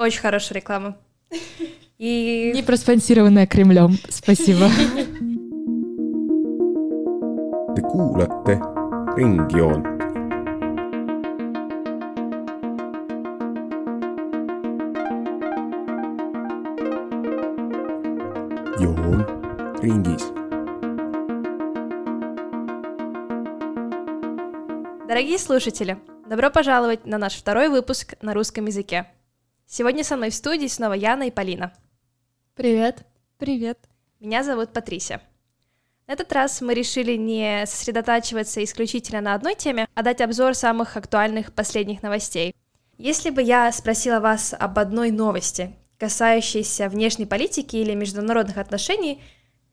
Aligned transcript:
Очень 0.00 0.20
хорошая 0.20 0.56
реклама. 0.56 0.96
И... 1.98 2.52
Не 2.54 2.62
проспонсированная 2.62 3.46
Кремлем. 3.46 3.98
Спасибо. 4.08 4.66
Te 7.76 7.82
kuulate 7.82 8.58
Ringjoont. 9.14 9.84
joon 18.80 19.20
ringis. 19.82 20.22
Дорогие 25.06 25.38
слушатели, 25.38 25.98
добро 26.26 26.50
пожаловать 26.50 27.04
на 27.04 27.18
наш 27.18 27.34
второй 27.34 27.68
выпуск 27.68 28.14
на 28.22 28.32
русском 28.32 28.64
языке. 28.64 29.06
Сегодня 29.72 30.02
со 30.02 30.16
мной 30.16 30.30
в 30.30 30.34
студии 30.34 30.66
снова 30.66 30.94
Яна 30.94 31.28
и 31.28 31.30
Полина. 31.30 31.72
Привет. 32.56 33.06
Привет. 33.38 33.78
Меня 34.18 34.42
зовут 34.42 34.72
Патрисия. 34.72 35.22
На 36.08 36.14
этот 36.14 36.32
раз 36.32 36.60
мы 36.60 36.74
решили 36.74 37.14
не 37.14 37.64
сосредотачиваться 37.66 38.64
исключительно 38.64 39.20
на 39.20 39.32
одной 39.32 39.54
теме, 39.54 39.86
а 39.94 40.02
дать 40.02 40.20
обзор 40.22 40.56
самых 40.56 40.96
актуальных 40.96 41.52
последних 41.52 42.02
новостей. 42.02 42.52
Если 42.98 43.30
бы 43.30 43.42
я 43.42 43.70
спросила 43.70 44.18
вас 44.18 44.56
об 44.58 44.76
одной 44.76 45.12
новости, 45.12 45.72
касающейся 45.98 46.88
внешней 46.88 47.26
политики 47.26 47.76
или 47.76 47.94
международных 47.94 48.58
отношений, 48.58 49.22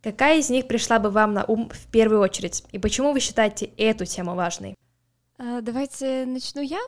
какая 0.03 0.37
из 0.37 0.51
них 0.51 0.67
пришла 0.67 0.99
бы 0.99 1.09
вам 1.09 1.33
на 1.33 1.43
ум 1.43 1.71
в 1.73 1.91
первую 1.91 2.21
очередь? 2.21 2.63
И 2.71 2.77
почему 2.77 3.13
вы 3.13 3.19
считаете 3.19 3.71
эту 3.77 4.05
тему 4.05 4.35
важной? 4.35 4.75
А, 5.39 5.61
давайте 5.61 6.25
начну 6.27 6.61
я 6.61 6.81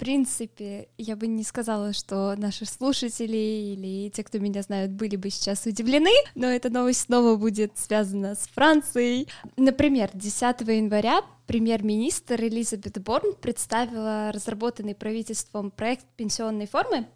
принципе, 0.00 0.88
я 0.96 1.14
бы 1.14 1.26
не 1.26 1.44
сказала, 1.44 1.92
что 1.92 2.34
наши 2.36 2.64
слушатели 2.64 3.36
или 3.36 4.08
те, 4.08 4.24
кто 4.24 4.38
меня 4.38 4.62
знают, 4.62 4.92
были 4.92 5.16
бы 5.16 5.28
сейчас 5.28 5.66
удивлены, 5.66 6.10
но 6.34 6.46
эта 6.46 6.70
новость 6.70 7.02
снова 7.02 7.36
будет 7.36 7.76
связана 7.76 8.34
с 8.34 8.48
Францией. 8.54 9.28
Например, 9.58 10.08
10 10.14 10.42
января 10.62 11.20
премьер-министр 11.46 12.42
Элизабет 12.44 12.98
Борн 13.02 13.34
представила 13.34 14.32
разработанный 14.32 14.94
правительством 14.94 15.70
проект 15.70 16.06
пенсионной 16.16 16.66
формы, 16.66 17.06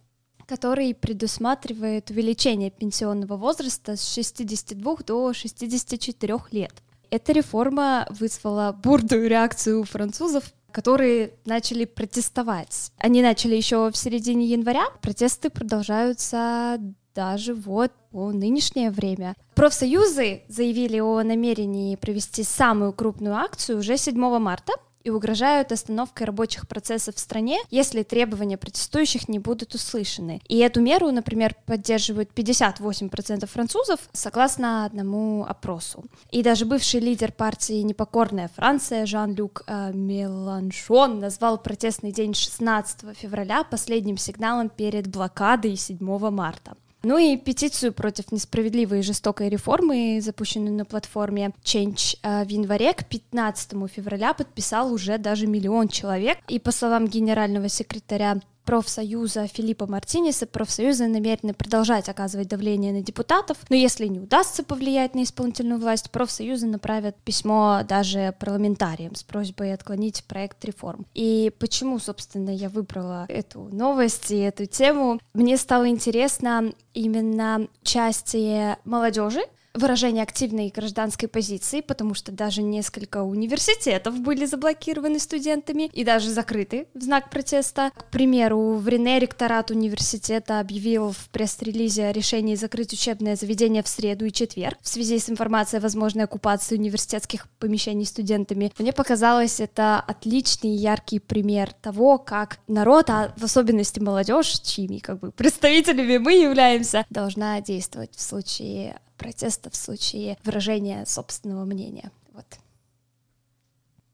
который 0.46 0.94
предусматривает 0.94 2.10
увеличение 2.10 2.70
пенсионного 2.70 3.38
возраста 3.38 3.96
с 3.96 4.06
62 4.12 4.96
до 5.06 5.32
64 5.32 6.38
лет. 6.50 6.82
Эта 7.08 7.32
реформа 7.32 8.06
вызвала 8.10 8.72
бурную 8.72 9.26
реакцию 9.26 9.80
у 9.80 9.84
французов, 9.84 10.52
которые 10.74 11.34
начали 11.44 11.84
протестовать. 11.84 12.90
Они 12.98 13.22
начали 13.22 13.54
еще 13.54 13.90
в 13.92 13.96
середине 13.96 14.46
января. 14.46 14.86
Протесты 15.00 15.48
продолжаются 15.48 16.80
даже 17.14 17.54
вот 17.54 17.92
по 18.10 18.32
нынешнее 18.32 18.90
время. 18.90 19.36
Профсоюзы 19.54 20.42
заявили 20.48 20.98
о 20.98 21.22
намерении 21.22 21.94
провести 21.94 22.42
самую 22.42 22.92
крупную 22.92 23.36
акцию 23.36 23.78
уже 23.78 23.96
7 23.96 24.16
марта, 24.40 24.72
и 25.04 25.10
угрожают 25.10 25.70
остановкой 25.70 26.26
рабочих 26.26 26.66
процессов 26.66 27.14
в 27.14 27.20
стране, 27.20 27.58
если 27.70 28.02
требования 28.02 28.56
протестующих 28.56 29.28
не 29.28 29.38
будут 29.38 29.74
услышаны. 29.74 30.40
И 30.48 30.58
эту 30.58 30.80
меру, 30.80 31.10
например, 31.10 31.54
поддерживают 31.66 32.30
58% 32.34 33.46
французов, 33.46 34.00
согласно 34.12 34.86
одному 34.86 35.44
опросу. 35.44 36.04
И 36.30 36.42
даже 36.42 36.64
бывший 36.64 37.00
лидер 37.00 37.32
партии 37.32 37.82
«Непокорная 37.82 38.50
Франция» 38.56 39.06
Жан-Люк 39.06 39.62
э, 39.66 39.92
Меланшон 39.92 41.20
назвал 41.20 41.58
протестный 41.58 42.12
день 42.12 42.34
16 42.34 43.16
февраля 43.16 43.64
последним 43.64 44.16
сигналом 44.16 44.70
перед 44.70 45.06
блокадой 45.06 45.76
7 45.76 45.98
марта. 46.30 46.74
Ну 47.04 47.18
и 47.18 47.36
петицию 47.36 47.92
против 47.92 48.32
несправедливой 48.32 49.00
и 49.00 49.02
жестокой 49.02 49.50
реформы, 49.50 50.20
запущенную 50.22 50.74
на 50.74 50.86
платформе 50.86 51.52
Change 51.62 52.16
э, 52.22 52.44
в 52.44 52.48
январе 52.48 52.94
к 52.94 53.04
15 53.04 53.72
февраля 53.94 54.32
подписал 54.32 54.90
уже 54.90 55.18
даже 55.18 55.46
миллион 55.46 55.88
человек. 55.88 56.38
И 56.48 56.58
по 56.58 56.72
словам 56.72 57.06
генерального 57.06 57.68
секретаря 57.68 58.40
профсоюза 58.64 59.46
Филиппа 59.46 59.86
Мартинеса 59.86 60.46
профсоюзы 60.46 61.06
намерены 61.06 61.54
продолжать 61.54 62.08
оказывать 62.08 62.48
давление 62.48 62.92
на 62.92 63.02
депутатов, 63.02 63.58
но 63.68 63.76
если 63.76 64.06
не 64.06 64.20
удастся 64.20 64.64
повлиять 64.64 65.14
на 65.14 65.22
исполнительную 65.22 65.80
власть, 65.80 66.10
профсоюзы 66.10 66.66
направят 66.66 67.16
письмо 67.24 67.80
даже 67.88 68.34
парламентариям 68.38 69.14
с 69.14 69.22
просьбой 69.22 69.72
отклонить 69.74 70.24
проект 70.24 70.64
реформ. 70.64 71.06
И 71.14 71.52
почему, 71.58 71.98
собственно, 71.98 72.50
я 72.50 72.68
выбрала 72.68 73.26
эту 73.28 73.68
новость 73.72 74.30
и 74.30 74.38
эту 74.38 74.66
тему? 74.66 75.20
Мне 75.32 75.56
стало 75.56 75.88
интересно 75.88 76.72
именно 76.94 77.68
участие 77.82 78.78
молодежи 78.84 79.42
выражение 79.74 80.22
активной 80.22 80.72
гражданской 80.74 81.28
позиции, 81.28 81.80
потому 81.80 82.14
что 82.14 82.32
даже 82.32 82.62
несколько 82.62 83.22
университетов 83.22 84.18
были 84.20 84.46
заблокированы 84.46 85.18
студентами 85.18 85.90
и 85.92 86.04
даже 86.04 86.30
закрыты 86.30 86.86
в 86.94 87.02
знак 87.02 87.30
протеста. 87.30 87.90
К 87.94 88.04
примеру, 88.10 88.74
в 88.74 88.88
Рене 88.88 89.18
ректорат 89.18 89.70
университета 89.70 90.60
объявил 90.60 91.10
в 91.10 91.28
пресс-релизе 91.30 92.06
о 92.06 92.12
решении 92.12 92.54
закрыть 92.54 92.92
учебное 92.92 93.36
заведение 93.36 93.82
в 93.82 93.88
среду 93.88 94.24
и 94.24 94.32
четверг 94.32 94.78
в 94.80 94.88
связи 94.88 95.18
с 95.18 95.28
информацией 95.28 95.80
о 95.80 95.82
возможной 95.82 96.24
оккупации 96.24 96.76
университетских 96.76 97.48
помещений 97.58 98.06
студентами. 98.06 98.72
Мне 98.78 98.92
показалось 98.92 99.60
это 99.60 99.98
отличный 99.98 100.70
яркий 100.70 101.18
пример 101.18 101.72
того, 101.72 102.18
как 102.18 102.58
народ, 102.68 103.10
а 103.10 103.32
в 103.36 103.44
особенности 103.44 103.98
молодежь, 103.98 104.60
чьими 104.60 104.98
как 104.98 105.18
бы 105.18 105.32
представителями 105.32 106.18
мы 106.18 106.34
являемся, 106.34 107.04
должна 107.10 107.60
действовать 107.60 108.14
в 108.14 108.20
случае 108.20 109.00
протеста 109.16 109.70
в 109.70 109.76
случае 109.76 110.36
выражения 110.44 111.04
собственного 111.06 111.64
мнения. 111.64 112.10
Вот. 112.32 112.46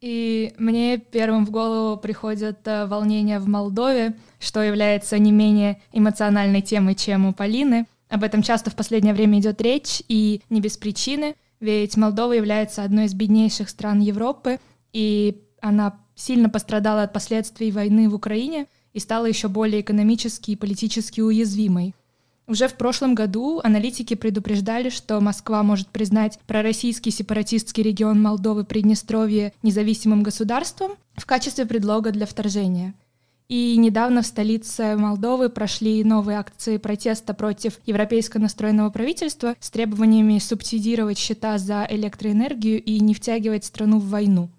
И 0.00 0.54
мне 0.58 0.98
первым 0.98 1.44
в 1.44 1.50
голову 1.50 1.98
приходят 1.98 2.66
э, 2.66 2.86
волнения 2.86 3.38
в 3.38 3.46
Молдове, 3.46 4.16
что 4.38 4.62
является 4.62 5.18
не 5.18 5.30
менее 5.30 5.80
эмоциональной 5.92 6.62
темой, 6.62 6.94
чем 6.94 7.26
у 7.26 7.34
Полины. 7.34 7.86
Об 8.08 8.24
этом 8.24 8.42
часто 8.42 8.70
в 8.70 8.76
последнее 8.76 9.12
время 9.12 9.38
идет 9.40 9.60
речь, 9.60 10.02
и 10.08 10.40
не 10.48 10.60
без 10.60 10.78
причины, 10.78 11.36
ведь 11.60 11.96
Молдова 11.98 12.32
является 12.32 12.82
одной 12.82 13.04
из 13.04 13.14
беднейших 13.14 13.68
стран 13.68 14.00
Европы, 14.00 14.58
и 14.92 15.42
она 15.60 15.98
сильно 16.14 16.48
пострадала 16.48 17.02
от 17.02 17.12
последствий 17.12 17.70
войны 17.70 18.08
в 18.08 18.14
Украине 18.14 18.66
и 18.94 18.98
стала 18.98 19.26
еще 19.26 19.48
более 19.48 19.82
экономически 19.82 20.52
и 20.52 20.56
политически 20.56 21.20
уязвимой. 21.20 21.94
Уже 22.50 22.66
в 22.66 22.74
прошлом 22.74 23.14
году 23.14 23.60
аналитики 23.62 24.14
предупреждали, 24.14 24.88
что 24.88 25.20
Москва 25.20 25.62
может 25.62 25.86
признать 25.86 26.40
пророссийский 26.48 27.12
сепаратистский 27.12 27.84
регион 27.84 28.20
Молдовы 28.20 28.64
Приднестровье 28.64 29.52
независимым 29.62 30.24
государством 30.24 30.96
в 31.14 31.26
качестве 31.26 31.64
предлога 31.64 32.10
для 32.10 32.26
вторжения. 32.26 32.94
И 33.46 33.76
недавно 33.76 34.22
в 34.22 34.26
столице 34.26 34.96
Молдовы 34.96 35.48
прошли 35.48 36.02
новые 36.02 36.40
акции 36.40 36.78
протеста 36.78 37.34
против 37.34 37.78
европейско 37.86 38.40
настроенного 38.40 38.90
правительства 38.90 39.54
с 39.60 39.70
требованиями 39.70 40.40
субсидировать 40.40 41.18
счета 41.18 41.56
за 41.56 41.86
электроэнергию 41.88 42.82
и 42.82 42.98
не 42.98 43.14
втягивать 43.14 43.64
страну 43.64 44.00
в 44.00 44.08
войну. 44.08 44.50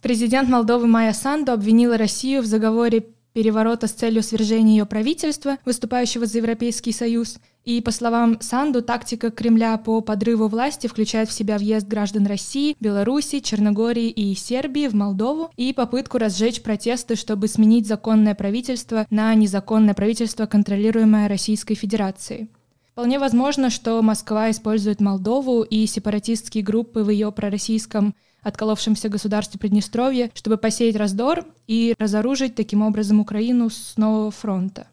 Президент 0.00 0.48
Молдовы 0.48 0.86
Майя 0.86 1.12
Санду 1.12 1.50
обвинила 1.50 1.98
Россию 1.98 2.42
в 2.42 2.46
заговоре 2.46 3.06
переворота 3.32 3.86
с 3.86 3.92
целью 3.92 4.22
свержения 4.22 4.78
ее 4.78 4.86
правительства, 4.86 5.58
выступающего 5.64 6.26
за 6.26 6.38
Европейский 6.38 6.92
Союз. 6.92 7.38
И, 7.64 7.80
по 7.80 7.90
словам 7.90 8.40
Санду, 8.40 8.82
тактика 8.82 9.30
Кремля 9.30 9.76
по 9.76 10.00
подрыву 10.00 10.48
власти 10.48 10.86
включает 10.86 11.28
в 11.28 11.32
себя 11.32 11.58
въезд 11.58 11.86
граждан 11.86 12.26
России, 12.26 12.76
Беларуси, 12.80 13.40
Черногории 13.40 14.08
и 14.08 14.34
Сербии 14.34 14.88
в 14.88 14.94
Молдову 14.94 15.50
и 15.56 15.72
попытку 15.72 16.18
разжечь 16.18 16.62
протесты, 16.62 17.16
чтобы 17.16 17.48
сменить 17.48 17.86
законное 17.86 18.34
правительство 18.34 19.06
на 19.10 19.34
незаконное 19.34 19.94
правительство, 19.94 20.46
контролируемое 20.46 21.28
Российской 21.28 21.74
Федерацией. 21.74 22.48
Вполне 22.92 23.18
возможно, 23.18 23.70
что 23.70 24.02
Москва 24.02 24.50
использует 24.50 25.00
Молдову 25.00 25.62
и 25.62 25.86
сепаратистские 25.86 26.64
группы 26.64 27.02
в 27.02 27.10
ее 27.10 27.30
пророссийском 27.32 28.14
отколовшемся 28.42 29.08
государстве 29.08 29.58
Приднестровья, 29.58 30.30
чтобы 30.34 30.56
посеять 30.56 30.96
раздор 30.96 31.44
и 31.66 31.94
разоружить 31.98 32.54
таким 32.54 32.82
образом 32.82 33.20
Украину 33.20 33.70
с 33.70 33.96
нового 33.96 34.30
фронта. 34.30 34.86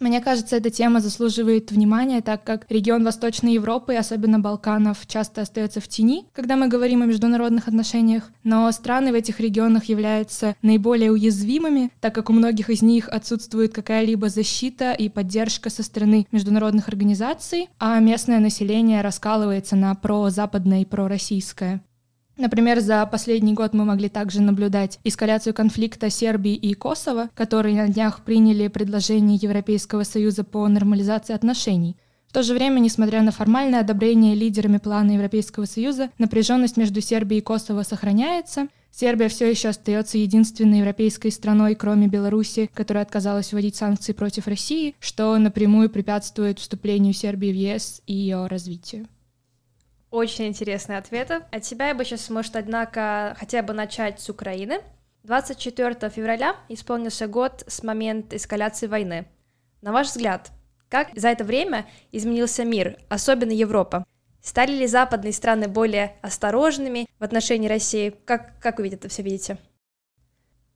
Мне 0.00 0.20
кажется, 0.20 0.56
эта 0.56 0.70
тема 0.70 1.00
заслуживает 1.00 1.72
внимания, 1.72 2.20
так 2.20 2.44
как 2.44 2.66
регион 2.68 3.04
Восточной 3.04 3.54
Европы, 3.54 3.94
особенно 3.94 4.38
Балканов, 4.38 5.06
часто 5.08 5.42
остается 5.42 5.80
в 5.80 5.88
тени, 5.88 6.24
когда 6.32 6.54
мы 6.54 6.68
говорим 6.68 7.02
о 7.02 7.06
международных 7.06 7.66
отношениях, 7.66 8.30
но 8.44 8.70
страны 8.70 9.10
в 9.10 9.16
этих 9.16 9.40
регионах 9.40 9.86
являются 9.86 10.54
наиболее 10.62 11.10
уязвимыми, 11.10 11.90
так 12.00 12.14
как 12.14 12.30
у 12.30 12.32
многих 12.32 12.70
из 12.70 12.80
них 12.80 13.08
отсутствует 13.08 13.74
какая-либо 13.74 14.28
защита 14.28 14.92
и 14.92 15.08
поддержка 15.08 15.68
со 15.68 15.82
стороны 15.82 16.28
международных 16.30 16.86
организаций, 16.86 17.68
а 17.80 17.98
местное 17.98 18.38
население 18.38 19.00
раскалывается 19.00 19.74
на 19.74 19.92
прозападное 19.96 20.82
и 20.82 20.84
пророссийское. 20.84 21.82
Например, 22.38 22.78
за 22.78 23.04
последний 23.04 23.52
год 23.52 23.74
мы 23.74 23.84
могли 23.84 24.08
также 24.08 24.40
наблюдать 24.40 25.00
эскаляцию 25.02 25.54
конфликта 25.54 26.08
Сербии 26.08 26.54
и 26.54 26.72
Косово, 26.72 27.30
которые 27.34 27.74
на 27.74 27.88
днях 27.88 28.24
приняли 28.24 28.68
предложение 28.68 29.36
Европейского 29.42 30.04
Союза 30.04 30.44
по 30.44 30.66
нормализации 30.68 31.34
отношений. 31.34 31.96
В 32.28 32.32
то 32.32 32.44
же 32.44 32.54
время, 32.54 32.78
несмотря 32.78 33.22
на 33.22 33.32
формальное 33.32 33.80
одобрение 33.80 34.36
лидерами 34.36 34.76
плана 34.78 35.12
Европейского 35.12 35.64
Союза, 35.64 36.10
напряженность 36.18 36.76
между 36.76 37.00
Сербией 37.00 37.40
и 37.40 37.44
Косово 37.44 37.82
сохраняется. 37.82 38.68
Сербия 38.92 39.28
все 39.28 39.50
еще 39.50 39.70
остается 39.70 40.18
единственной 40.18 40.78
европейской 40.78 41.30
страной, 41.30 41.74
кроме 41.74 42.06
Беларуси, 42.06 42.70
которая 42.72 43.02
отказалась 43.02 43.52
вводить 43.52 43.74
санкции 43.74 44.12
против 44.12 44.46
России, 44.46 44.94
что 45.00 45.36
напрямую 45.38 45.90
препятствует 45.90 46.60
вступлению 46.60 47.14
Сербии 47.14 47.50
в 47.50 47.56
ЕС 47.56 48.00
и 48.06 48.14
ее 48.14 48.46
развитию. 48.46 49.08
Очень 50.10 50.46
интересные 50.46 50.98
ответы. 50.98 51.42
От 51.50 51.62
тебя 51.62 51.88
я 51.88 51.94
бы 51.94 52.04
сейчас, 52.04 52.30
может, 52.30 52.56
однако, 52.56 53.36
хотя 53.38 53.62
бы 53.62 53.74
начать 53.74 54.20
с 54.20 54.30
Украины. 54.30 54.80
24 55.24 56.10
февраля 56.10 56.56
исполнился 56.68 57.26
год 57.26 57.64
с 57.66 57.82
момента 57.82 58.36
эскаляции 58.36 58.86
войны. 58.86 59.26
На 59.82 59.92
ваш 59.92 60.08
взгляд, 60.08 60.50
как 60.88 61.10
за 61.14 61.28
это 61.28 61.44
время 61.44 61.86
изменился 62.12 62.64
мир, 62.64 62.96
особенно 63.10 63.52
Европа? 63.52 64.04
Стали 64.40 64.72
ли 64.72 64.86
западные 64.86 65.34
страны 65.34 65.68
более 65.68 66.16
осторожными 66.22 67.06
в 67.18 67.24
отношении 67.24 67.68
России? 67.68 68.14
Как, 68.24 68.58
как 68.60 68.78
вы 68.78 68.88
это 68.88 69.08
все 69.08 69.22
видите? 69.22 69.58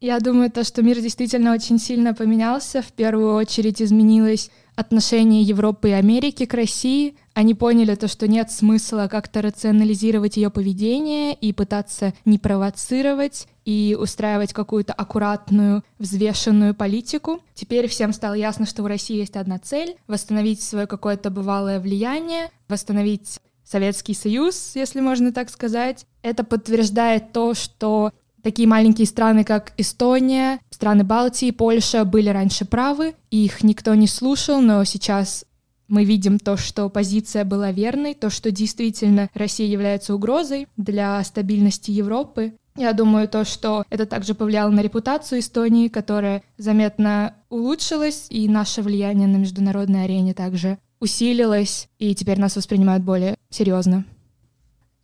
Я 0.01 0.19
думаю, 0.19 0.51
то, 0.51 0.65
что 0.65 0.83
мир 0.83 1.01
действительно 1.01 1.55
очень 1.55 1.79
сильно 1.79 2.13
поменялся. 2.13 2.83
В 2.83 2.93
первую 2.93 3.35
очередь 3.35 3.81
изменилось 3.81 4.51
отношение 4.75 5.43
Европы 5.43 5.91
и 5.91 5.93
Америки 5.93 6.45
к 6.45 6.55
России. 6.55 7.17
Они 7.35 7.55
поняли 7.55 7.95
то, 7.95 8.09
что 8.09 8.29
нет 8.29 8.51
смысла 8.51 9.09
как-то 9.11 9.41
рационализировать 9.41 10.37
ее 10.37 10.51
поведение 10.51 11.35
и 11.35 11.53
пытаться 11.53 12.13
не 12.25 12.39
провоцировать 12.39 13.47
и 13.65 13.97
устраивать 13.99 14.53
какую-то 14.53 14.93
аккуратную, 14.93 15.83
взвешенную 15.99 16.75
политику. 16.75 17.41
Теперь 17.55 17.89
всем 17.89 18.13
стало 18.13 18.35
ясно, 18.35 18.67
что 18.67 18.83
у 18.83 18.87
России 18.87 19.17
есть 19.17 19.37
одна 19.37 19.59
цель— 19.59 19.97
восстановить 20.07 20.61
свое 20.61 20.87
какое-то 20.87 21.31
бывалое 21.31 21.81
влияние, 21.81 22.51
восстановить 22.69 23.41
Советский 23.65 24.15
Союз, 24.15 24.73
если 24.75 25.01
можно 25.01 25.33
так 25.33 25.49
сказать. 25.49 26.05
Это 26.23 26.45
подтверждает 26.45 27.33
то, 27.33 27.55
что 27.55 28.13
Такие 28.43 28.67
маленькие 28.67 29.07
страны, 29.07 29.45
как 29.45 29.73
Эстония, 29.77 30.59
страны 30.69 31.05
Балтии, 31.05 31.53
Польша 31.53 32.05
были 32.05 32.29
раньше 32.29 32.65
правы, 32.65 33.15
их 33.31 33.63
никто 33.63 33.95
не 33.95 34.09
слушал, 34.09 34.61
но 34.61 34.83
сейчас 34.83 35.45
мы 35.93 36.05
видим 36.05 36.39
то, 36.39 36.57
что 36.57 36.89
позиция 36.89 37.45
была 37.45 37.71
верной, 37.71 38.15
то, 38.15 38.31
что 38.31 38.51
действительно 38.51 39.29
Россия 39.35 39.67
является 39.67 40.15
угрозой 40.15 40.67
для 40.79 41.23
стабильности 41.23 41.91
Европы. 41.91 42.55
Я 42.77 42.95
думаю, 42.95 43.29
то, 43.29 43.45
что 43.45 43.85
это 43.91 44.07
также 44.07 44.35
повлияло 44.35 44.71
на 44.71 44.81
репутацию 44.81 45.41
Эстонии, 45.41 45.89
которая 45.89 46.43
заметно 46.57 47.35
улучшилась, 47.51 48.27
и 48.31 48.49
наше 48.49 48.81
влияние 48.81 49.29
на 49.29 49.37
международной 49.37 50.05
арене 50.05 50.33
также 50.33 50.79
усилилось, 50.99 51.89
и 51.99 52.15
теперь 52.15 52.41
нас 52.41 52.57
воспринимают 52.57 53.05
более 53.05 53.37
серьезно. 53.51 54.07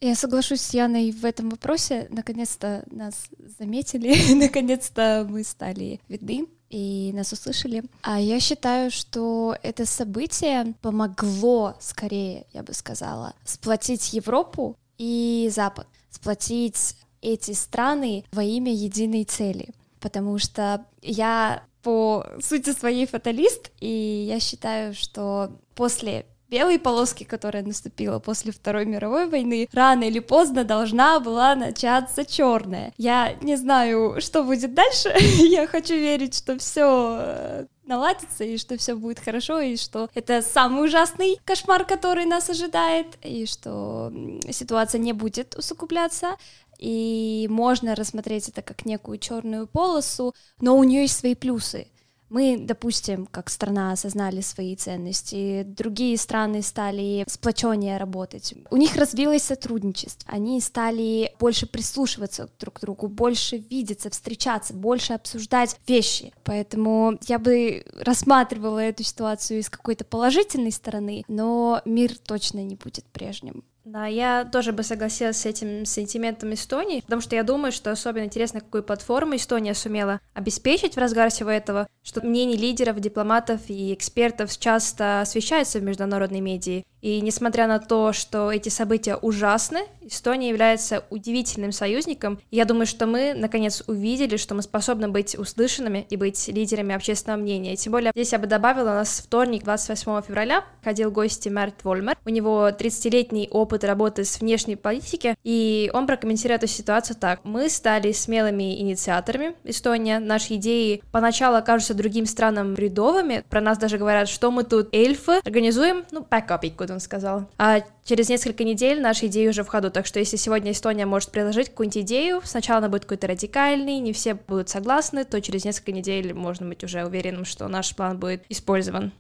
Я 0.01 0.15
соглашусь 0.15 0.63
с 0.63 0.73
Яной 0.73 1.11
в 1.11 1.23
этом 1.27 1.51
вопросе. 1.51 2.07
Наконец-то 2.09 2.85
нас 2.91 3.29
заметили, 3.59 4.15
наконец-то 4.35 5.27
мы 5.29 5.45
стали 5.45 6.01
видны 6.09 6.47
и 6.71 7.13
нас 7.15 7.33
услышали. 7.33 7.85
А 8.03 8.21
я 8.21 8.41
считаю, 8.41 8.91
что 8.91 9.57
это 9.63 9.87
событие 9.87 10.75
помогло, 10.83 11.75
скорее, 11.81 12.47
я 12.53 12.63
бы 12.63 12.73
сказала, 12.75 13.35
сплотить 13.45 14.13
Европу 14.13 14.77
и 14.99 15.51
Запад, 15.53 15.87
сплотить 16.11 16.97
эти 17.21 17.53
страны 17.53 18.25
во 18.33 18.43
имя 18.43 18.73
единой 18.73 19.25
цели. 19.25 19.71
Потому 20.01 20.39
что 20.39 20.85
я 21.03 21.65
по 21.83 22.27
сути 22.41 22.73
своей 22.73 23.07
фаталист, 23.07 23.71
и 23.81 24.27
я 24.29 24.41
считаю, 24.41 24.95
что 24.95 25.53
после 25.75 26.27
белой 26.49 26.79
полоски, 26.79 27.25
которая 27.25 27.63
наступила 27.63 28.19
после 28.19 28.53
Второй 28.53 28.87
мировой 28.87 29.29
войны, 29.29 29.69
рано 29.73 30.05
или 30.05 30.19
поздно 30.19 30.65
должна 30.65 31.21
была 31.21 31.55
начаться 31.55 32.25
черная. 32.25 32.93
Я 32.97 33.35
не 33.43 33.57
знаю, 33.57 34.21
что 34.21 34.43
будет 34.43 34.75
дальше. 34.75 35.15
Я 35.39 35.67
хочу 35.67 35.95
верить, 35.95 36.35
что 36.35 36.59
все 36.59 37.19
э, 37.21 37.67
наладится, 37.85 38.45
и 38.45 38.57
что 38.59 38.77
все 38.77 38.95
будет 38.95 39.19
хорошо, 39.19 39.61
и 39.61 39.77
что 39.77 40.09
это 40.15 40.43
самый 40.43 40.85
ужасный 40.85 41.39
кошмар, 41.45 41.85
который 41.85 42.25
нас 42.25 42.49
ожидает, 42.51 43.07
и 43.23 43.47
что 43.47 44.13
ситуация 44.51 44.99
не 44.99 45.13
будет 45.13 45.57
усугубляться, 45.57 46.37
и 46.79 47.47
можно 47.51 47.95
рассмотреть 47.95 48.49
это 48.49 48.63
как 48.63 48.85
некую 48.85 49.19
черную 49.19 49.67
полосу, 49.67 50.35
но 50.61 50.79
у 50.79 50.85
нее 50.85 51.03
есть 51.03 51.19
свои 51.19 51.35
плюсы 51.35 51.89
мы, 52.31 52.59
допустим, 52.59 53.27
как 53.27 53.51
страна 53.51 53.93
осознали 53.93 54.41
свои 54.41 54.77
ценности, 54.77 55.63
другие 55.65 56.17
страны 56.17 56.63
стали 56.63 57.25
сплоченнее 57.29 57.97
работать. 57.97 58.55
У 58.71 58.77
них 58.77 58.97
развилось 58.97 59.43
сотрудничество, 59.43 60.31
они 60.33 60.61
стали 60.61 61.33
больше 61.39 61.67
прислушиваться 61.67 62.49
друг 62.59 62.79
к 62.79 62.81
другу, 62.81 63.09
больше 63.09 63.59
видеться, 63.59 64.11
встречаться, 64.11 64.75
больше 64.75 65.15
обсуждать 65.15 65.77
вещи. 65.87 66.33
Поэтому 66.45 67.19
я 67.27 67.39
бы 67.39 67.85
рассматривала 68.01 68.79
эту 68.79 69.03
ситуацию 69.03 69.61
из 69.61 69.71
какой-то 69.71 70.05
положительной 70.05 70.73
стороны, 70.73 71.25
но 71.29 71.83
мир 71.85 72.17
точно 72.19 72.63
не 72.63 72.77
будет 72.77 73.05
прежним. 73.07 73.65
Да, 73.89 74.05
я 74.05 74.45
тоже 74.45 74.73
бы 74.73 74.83
согласилась 74.83 75.39
с 75.39 75.47
этим 75.47 75.87
сентиментом 75.87 76.53
Эстонии, 76.53 77.01
потому 77.01 77.23
что 77.23 77.37
я 77.37 77.43
думаю, 77.43 77.73
что 77.73 77.91
особенно 77.91 78.25
интересно, 78.25 78.61
какую 78.61 78.83
платформу 78.83 79.35
Эстония 79.35 79.73
сумела 79.73 80.21
обеспечить 80.35 80.95
в 80.95 80.99
разгар 80.99 81.31
всего 81.31 81.49
этого, 81.49 81.89
что 82.03 82.21
мнение 82.21 82.59
лидеров, 82.59 83.01
дипломатов 83.01 83.63
и 83.69 83.95
экспертов 83.95 84.55
часто 84.59 85.23
освещается 85.23 85.79
в 85.79 85.85
международной 85.85 86.41
медии, 86.41 86.85
и 87.01 87.23
несмотря 87.23 87.67
на 87.67 87.79
то, 87.79 88.13
что 88.13 88.53
эти 88.53 88.69
события 88.69 89.17
ужасны, 89.17 89.81
Эстония 90.09 90.49
является 90.49 91.05
удивительным 91.11 91.73
союзником. 91.73 92.41
И 92.51 92.57
я 92.57 92.65
думаю, 92.65 92.87
что 92.87 93.07
мы 93.07 93.35
наконец 93.35 93.83
увидели, 93.87 94.37
что 94.37 94.55
мы 94.55 94.63
способны 94.63 95.09
быть 95.09 95.39
услышанными 95.39 96.07
и 96.09 96.17
быть 96.17 96.49
лидерами 96.49 96.95
общественного 96.95 97.41
мнения. 97.41 97.77
Тем 97.77 97.93
более 97.93 98.13
здесь 98.15 98.33
я 98.33 98.39
бы 98.39 98.47
добавила, 98.47 98.91
у 98.91 98.95
нас 98.95 99.23
вторник, 99.25 99.65
28 99.65 100.23
февраля, 100.23 100.65
ходил 100.83 101.11
гость 101.11 101.47
Мерт 101.47 101.85
Вольмер. 101.85 102.17
У 102.25 102.31
него 102.31 102.69
30-летний 102.69 103.49
опыт 103.51 103.85
работы 103.85 104.25
с 104.25 104.41
внешней 104.41 104.77
политики, 104.77 105.37
и 105.45 105.91
он 105.93 106.07
прокомментирует 106.07 106.63
эту 106.63 106.73
ситуацию 106.73 107.17
так. 107.17 107.41
Мы 107.45 107.69
стали 107.69 108.13
смелыми 108.13 108.81
инициаторами 108.81 109.55
Эстония. 109.65 110.19
Наши 110.19 110.55
идеи 110.55 111.03
поначалу 111.13 111.63
кажутся 111.63 111.95
другим 111.95 112.27
странам 112.27 112.75
бредовыми. 112.75 113.45
Про 113.49 113.61
нас 113.61 113.79
даже 113.79 113.99
говорят, 113.99 114.29
что 114.29 114.51
мы 114.51 114.65
тут 114.65 114.89
эльфы. 114.95 115.41
Организуем, 115.45 116.05
ну, 116.11 116.27
бэкапик, 116.29 116.81
он 116.81 117.01
сказал. 117.01 117.47
А 117.59 117.83
через 118.05 118.29
несколько 118.29 118.65
недель 118.65 119.01
наши 119.01 119.27
идеи 119.27 119.49
уже 119.49 119.65
в 119.65 119.69
ходу, 119.69 119.91
так 119.99 120.07
что 120.07 120.21
если 120.21 120.37
сегодня 120.37 120.71
Эстония 120.71 121.07
может 121.07 121.33
предложить 121.33 121.71
какую-нибудь 121.71 122.03
идею, 122.03 122.41
сначала 122.45 122.79
она 122.79 122.89
будет 122.89 123.03
какой-то 123.03 123.27
радикальный, 123.27 123.99
не 123.99 124.13
все 124.13 124.35
будут 124.35 124.69
согласны, 124.69 125.25
то 125.25 125.41
через 125.41 125.65
несколько 125.65 125.91
недель 125.91 126.33
можно 126.35 126.69
быть 126.69 126.85
уже 126.85 127.05
уверенным, 127.05 127.45
что 127.45 127.67
наш 127.67 127.97
план 127.97 128.17
будет 128.17 128.45
использован. 128.49 129.11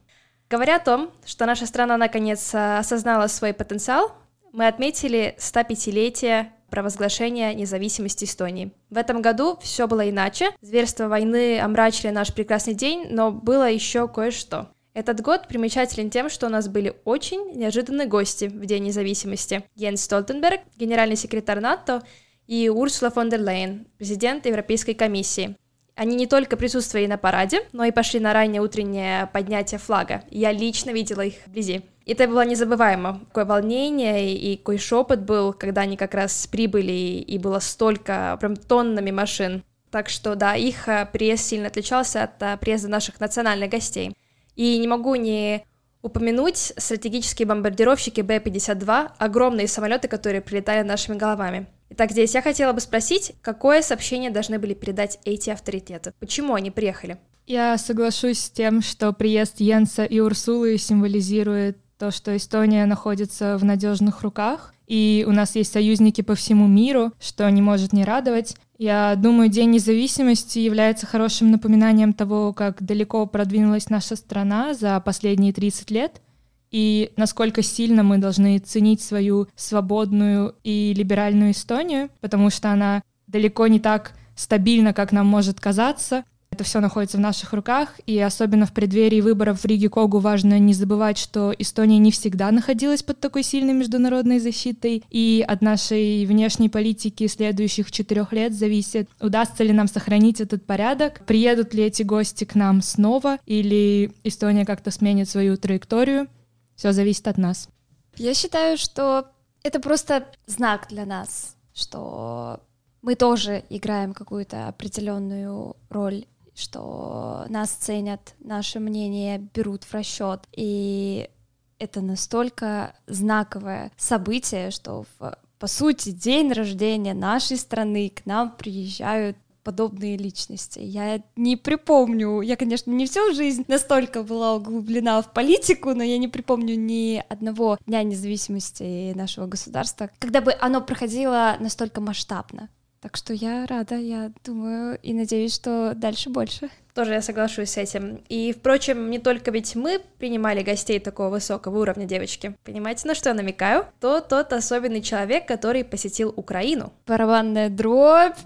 Говоря 0.48 0.76
о 0.76 0.78
том, 0.78 1.10
что 1.26 1.46
наша 1.46 1.66
страна 1.66 1.96
наконец 1.96 2.54
осознала 2.54 3.26
свой 3.26 3.54
потенциал, 3.54 4.12
мы 4.52 4.68
отметили 4.68 5.34
105-летие 5.40 6.50
провозглашения 6.70 7.54
независимости 7.54 8.24
Эстонии. 8.24 8.70
В 8.88 8.98
этом 8.98 9.20
году 9.20 9.58
все 9.60 9.88
было 9.88 10.08
иначе. 10.08 10.50
Зверства 10.60 11.08
войны 11.08 11.58
омрачили 11.58 12.10
наш 12.10 12.32
прекрасный 12.32 12.74
день, 12.74 13.08
но 13.10 13.32
было 13.32 13.68
еще 13.68 14.06
кое-что. 14.06 14.68
Этот 14.98 15.20
год 15.20 15.46
примечателен 15.46 16.10
тем, 16.10 16.28
что 16.28 16.48
у 16.48 16.50
нас 16.50 16.66
были 16.66 16.92
очень 17.04 17.52
неожиданные 17.52 18.08
гости 18.08 18.46
в 18.46 18.66
День 18.66 18.82
независимости. 18.82 19.62
Йенс 19.76 20.02
Столтенберг, 20.02 20.62
генеральный 20.76 21.14
секретарь 21.14 21.60
НАТО, 21.60 22.02
и 22.48 22.68
Урсула 22.68 23.12
фон 23.12 23.30
дер 23.30 23.40
Лейн, 23.40 23.86
президент 23.96 24.44
Европейской 24.46 24.94
комиссии. 24.94 25.54
Они 25.94 26.16
не 26.16 26.26
только 26.26 26.56
присутствовали 26.56 27.06
на 27.06 27.16
параде, 27.16 27.60
но 27.70 27.84
и 27.84 27.92
пошли 27.92 28.18
на 28.18 28.32
раннее 28.32 28.60
утреннее 28.60 29.28
поднятие 29.32 29.78
флага. 29.78 30.24
Я 30.30 30.50
лично 30.50 30.90
видела 30.90 31.20
их 31.20 31.34
вблизи. 31.46 31.82
Это 32.04 32.26
было 32.26 32.44
незабываемо. 32.44 33.20
Какое 33.28 33.44
волнение 33.44 34.34
и 34.34 34.56
какой 34.56 34.78
шепот 34.78 35.20
был, 35.20 35.52
когда 35.52 35.82
они 35.82 35.96
как 35.96 36.12
раз 36.12 36.48
прибыли, 36.48 37.22
и 37.24 37.38
было 37.38 37.60
столько, 37.60 38.36
прям 38.40 38.56
тоннами 38.56 39.12
машин. 39.12 39.62
Так 39.92 40.08
что, 40.08 40.34
да, 40.34 40.56
их 40.56 40.88
э, 40.88 41.08
приезд 41.12 41.44
сильно 41.44 41.68
отличался 41.68 42.24
от 42.24 42.42
э, 42.42 42.56
приезда 42.60 42.88
наших 42.88 43.20
национальных 43.20 43.70
гостей. 43.70 44.12
И 44.58 44.76
не 44.76 44.88
могу 44.88 45.14
не 45.14 45.64
упомянуть 46.02 46.72
стратегические 46.76 47.46
бомбардировщики 47.46 48.22
Б-52, 48.22 49.12
огромные 49.16 49.68
самолеты, 49.68 50.08
которые 50.08 50.42
прилетали 50.42 50.82
нашими 50.82 51.16
головами. 51.16 51.68
Итак, 51.90 52.10
здесь 52.10 52.34
я 52.34 52.42
хотела 52.42 52.72
бы 52.72 52.80
спросить, 52.80 53.34
какое 53.40 53.82
сообщение 53.82 54.32
должны 54.32 54.58
были 54.58 54.74
передать 54.74 55.20
эти 55.24 55.50
авторитеты? 55.50 56.12
Почему 56.18 56.54
они 56.54 56.72
приехали? 56.72 57.18
Я 57.46 57.78
соглашусь 57.78 58.40
с 58.40 58.50
тем, 58.50 58.82
что 58.82 59.12
приезд 59.12 59.60
Йенса 59.60 60.04
и 60.04 60.18
Урсулы 60.18 60.76
символизирует 60.76 61.78
то, 61.96 62.10
что 62.10 62.36
Эстония 62.36 62.84
находится 62.86 63.56
в 63.58 63.64
надежных 63.64 64.22
руках, 64.22 64.74
и 64.88 65.24
у 65.28 65.30
нас 65.30 65.54
есть 65.54 65.72
союзники 65.72 66.22
по 66.22 66.34
всему 66.34 66.66
миру, 66.66 67.12
что 67.20 67.48
не 67.48 67.62
может 67.62 67.92
не 67.92 68.04
радовать. 68.04 68.56
Я 68.78 69.16
думаю, 69.16 69.48
День 69.48 69.72
независимости 69.72 70.60
является 70.60 71.04
хорошим 71.04 71.50
напоминанием 71.50 72.12
того, 72.12 72.52
как 72.52 72.80
далеко 72.80 73.26
продвинулась 73.26 73.90
наша 73.90 74.14
страна 74.14 74.72
за 74.72 75.00
последние 75.00 75.52
30 75.52 75.90
лет, 75.90 76.22
и 76.70 77.10
насколько 77.16 77.60
сильно 77.62 78.04
мы 78.04 78.18
должны 78.18 78.56
ценить 78.58 79.02
свою 79.02 79.48
свободную 79.56 80.54
и 80.62 80.94
либеральную 80.96 81.50
Эстонию, 81.50 82.10
потому 82.20 82.50
что 82.50 82.70
она 82.70 83.02
далеко 83.26 83.66
не 83.66 83.80
так 83.80 84.12
стабильна, 84.36 84.92
как 84.92 85.10
нам 85.10 85.26
может 85.26 85.58
казаться, 85.60 86.22
это 86.50 86.64
все 86.64 86.80
находится 86.80 87.18
в 87.18 87.20
наших 87.20 87.52
руках, 87.52 88.00
и 88.06 88.18
особенно 88.18 88.66
в 88.66 88.72
преддверии 88.72 89.20
выборов 89.20 89.60
в 89.60 89.64
Риге 89.64 89.88
Когу 89.88 90.18
важно 90.18 90.58
не 90.58 90.74
забывать, 90.74 91.18
что 91.18 91.54
Эстония 91.56 91.98
не 91.98 92.10
всегда 92.10 92.50
находилась 92.50 93.02
под 93.02 93.20
такой 93.20 93.42
сильной 93.42 93.74
международной 93.74 94.40
защитой, 94.40 95.04
и 95.10 95.44
от 95.46 95.62
нашей 95.62 96.24
внешней 96.26 96.68
политики 96.68 97.26
следующих 97.26 97.92
четырех 97.92 98.32
лет 98.32 98.54
зависит, 98.54 99.08
удастся 99.20 99.62
ли 99.62 99.72
нам 99.72 99.88
сохранить 99.88 100.40
этот 100.40 100.64
порядок, 100.64 101.24
приедут 101.26 101.74
ли 101.74 101.84
эти 101.84 102.02
гости 102.02 102.44
к 102.44 102.54
нам 102.54 102.82
снова, 102.82 103.38
или 103.46 104.12
Эстония 104.24 104.64
как-то 104.64 104.90
сменит 104.90 105.28
свою 105.28 105.56
траекторию. 105.56 106.28
Все 106.76 106.92
зависит 106.92 107.28
от 107.28 107.38
нас. 107.38 107.68
Я 108.16 108.34
считаю, 108.34 108.78
что 108.78 109.28
это 109.62 109.80
просто 109.80 110.26
знак 110.46 110.86
для 110.88 111.04
нас, 111.04 111.56
что 111.74 112.60
мы 113.02 113.14
тоже 113.14 113.64
играем 113.68 114.12
какую-то 114.12 114.68
определенную 114.68 115.76
роль 115.88 116.24
что 116.58 117.44
нас 117.48 117.70
ценят, 117.70 118.34
наше 118.40 118.80
мнение 118.80 119.38
берут 119.54 119.84
в 119.84 119.94
расчет. 119.94 120.40
И 120.52 121.30
это 121.78 122.00
настолько 122.00 122.94
знаковое 123.06 123.92
событие, 123.96 124.70
что 124.70 125.04
в, 125.18 125.38
по 125.58 125.66
сути 125.66 126.10
день 126.10 126.52
рождения 126.52 127.14
нашей 127.14 127.56
страны 127.56 128.10
к 128.10 128.26
нам 128.26 128.56
приезжают 128.56 129.36
подобные 129.62 130.16
личности. 130.16 130.80
Я 130.82 131.22
не 131.36 131.56
припомню, 131.56 132.40
я, 132.40 132.56
конечно, 132.56 132.90
не 132.90 133.06
всю 133.06 133.34
жизнь 133.34 133.64
настолько 133.68 134.22
была 134.22 134.54
углублена 134.54 135.20
в 135.20 135.32
политику, 135.32 135.92
но 135.94 136.02
я 136.02 136.16
не 136.16 136.26
припомню 136.26 136.74
ни 136.74 137.22
одного 137.28 137.76
дня 137.86 138.02
независимости 138.02 139.12
нашего 139.14 139.46
государства, 139.46 140.10
когда 140.20 140.40
бы 140.40 140.54
оно 140.58 140.80
проходило 140.80 141.56
настолько 141.60 142.00
масштабно. 142.00 142.70
Так 143.00 143.16
что 143.16 143.32
я 143.32 143.64
рада, 143.66 143.96
я 143.96 144.32
думаю 144.44 144.98
и 145.02 145.12
надеюсь, 145.12 145.54
что 145.54 145.92
дальше 145.94 146.30
больше. 146.30 146.68
Тоже 146.94 147.12
я 147.12 147.22
соглашусь 147.22 147.70
с 147.70 147.76
этим. 147.76 148.24
И, 148.28 148.52
впрочем, 148.52 149.08
не 149.08 149.20
только 149.20 149.52
ведь 149.52 149.76
мы 149.76 150.00
принимали 150.18 150.62
гостей 150.62 150.98
такого 150.98 151.30
высокого 151.30 151.78
уровня, 151.78 152.06
девочки. 152.06 152.56
Понимаете, 152.64 153.06
на 153.06 153.14
что 153.14 153.28
я 153.28 153.34
намекаю? 153.34 153.86
То 154.00 154.20
тот 154.20 154.52
особенный 154.52 155.00
человек, 155.00 155.46
который 155.46 155.84
посетил 155.84 156.32
Украину. 156.34 156.92
Барабанная 157.06 157.68
дробь. 157.68 158.36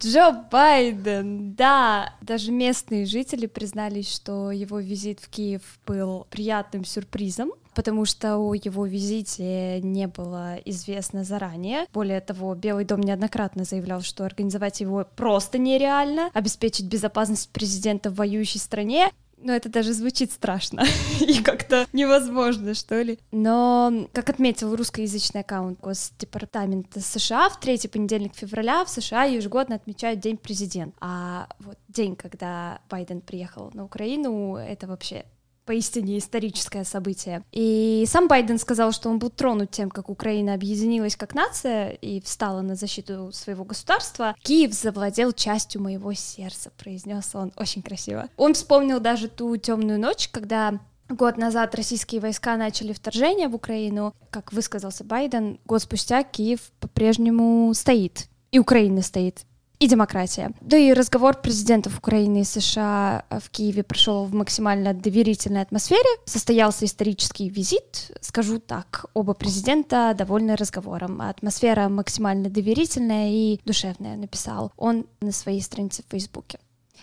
Джо 0.00 0.32
Байден, 0.50 1.54
да, 1.54 2.12
даже 2.20 2.50
местные 2.50 3.06
жители 3.06 3.46
признались, 3.46 4.12
что 4.12 4.50
его 4.50 4.78
визит 4.80 5.20
в 5.20 5.28
Киев 5.28 5.62
был 5.86 6.26
приятным 6.28 6.84
сюрпризом, 6.84 7.52
потому 7.74 8.04
что 8.04 8.36
о 8.36 8.54
его 8.54 8.86
визите 8.86 9.80
не 9.80 10.06
было 10.06 10.56
известно 10.64 11.24
заранее. 11.24 11.86
Более 11.92 12.20
того, 12.20 12.54
Белый 12.54 12.84
дом 12.84 13.00
неоднократно 13.00 13.64
заявлял, 13.64 14.02
что 14.02 14.24
организовать 14.24 14.80
его 14.80 15.06
просто 15.16 15.58
нереально, 15.58 16.30
обеспечить 16.32 16.86
безопасность 16.86 17.50
президента 17.50 18.10
в 18.10 18.16
воюющей 18.16 18.60
стране 18.60 19.10
но 19.44 19.52
это 19.52 19.68
даже 19.68 19.92
звучит 19.92 20.32
страшно 20.32 20.84
и 21.20 21.42
как-то 21.42 21.86
невозможно, 21.92 22.74
что 22.74 23.00
ли. 23.02 23.18
Но, 23.30 24.08
как 24.12 24.30
отметил 24.30 24.74
русскоязычный 24.74 25.42
аккаунт 25.42 25.80
Госдепартамента 25.80 27.00
США, 27.00 27.50
в 27.50 27.60
третий 27.60 27.88
понедельник 27.88 28.34
февраля 28.34 28.84
в 28.84 28.88
США 28.88 29.24
ежегодно 29.24 29.76
отмечают 29.76 30.20
День 30.20 30.38
президента. 30.38 30.96
А 31.00 31.48
вот 31.60 31.76
день, 31.88 32.16
когда 32.16 32.80
Байден 32.88 33.20
приехал 33.20 33.70
на 33.74 33.84
Украину, 33.84 34.56
это 34.56 34.86
вообще 34.86 35.26
поистине 35.64 36.18
историческое 36.18 36.84
событие. 36.84 37.42
И 37.52 38.04
сам 38.06 38.28
Байден 38.28 38.58
сказал, 38.58 38.92
что 38.92 39.08
он 39.08 39.18
был 39.18 39.30
тронут 39.30 39.70
тем, 39.70 39.90
как 39.90 40.08
Украина 40.08 40.54
объединилась 40.54 41.16
как 41.16 41.34
нация 41.34 41.90
и 41.90 42.20
встала 42.20 42.60
на 42.60 42.74
защиту 42.74 43.30
своего 43.32 43.64
государства. 43.64 44.34
Киев 44.42 44.72
завладел 44.72 45.32
частью 45.32 45.82
моего 45.82 46.12
сердца, 46.12 46.70
произнес 46.76 47.34
он 47.34 47.52
очень 47.56 47.82
красиво. 47.82 48.28
Он 48.36 48.54
вспомнил 48.54 49.00
даже 49.00 49.28
ту 49.28 49.56
темную 49.56 49.98
ночь, 49.98 50.28
когда 50.28 50.80
Год 51.10 51.36
назад 51.36 51.74
российские 51.74 52.22
войска 52.22 52.56
начали 52.56 52.94
вторжение 52.94 53.48
в 53.48 53.54
Украину. 53.54 54.14
Как 54.30 54.54
высказался 54.54 55.04
Байден, 55.04 55.60
год 55.66 55.82
спустя 55.82 56.22
Киев 56.22 56.60
по-прежнему 56.80 57.72
стоит. 57.74 58.28
И 58.52 58.58
Украина 58.58 59.02
стоит 59.02 59.44
и 59.78 59.88
демократия. 59.88 60.52
Да 60.60 60.76
и 60.76 60.92
разговор 60.92 61.40
президентов 61.40 61.98
Украины 61.98 62.40
и 62.42 62.44
США 62.44 63.24
в 63.30 63.50
Киеве 63.50 63.82
прошел 63.82 64.24
в 64.24 64.34
максимально 64.34 64.94
доверительной 64.94 65.62
атмосфере. 65.62 66.08
Состоялся 66.24 66.84
исторический 66.84 67.48
визит. 67.48 68.12
Скажу 68.20 68.58
так, 68.58 69.06
оба 69.14 69.34
президента 69.34 70.14
довольны 70.16 70.56
разговором. 70.56 71.20
Атмосфера 71.20 71.88
максимально 71.88 72.48
доверительная 72.48 73.30
и 73.30 73.60
душевная, 73.64 74.16
написал 74.16 74.72
он 74.76 75.06
на 75.20 75.32
своей 75.32 75.60
странице 75.60 76.02
в 76.06 76.10
Фейсбуке. 76.10 76.58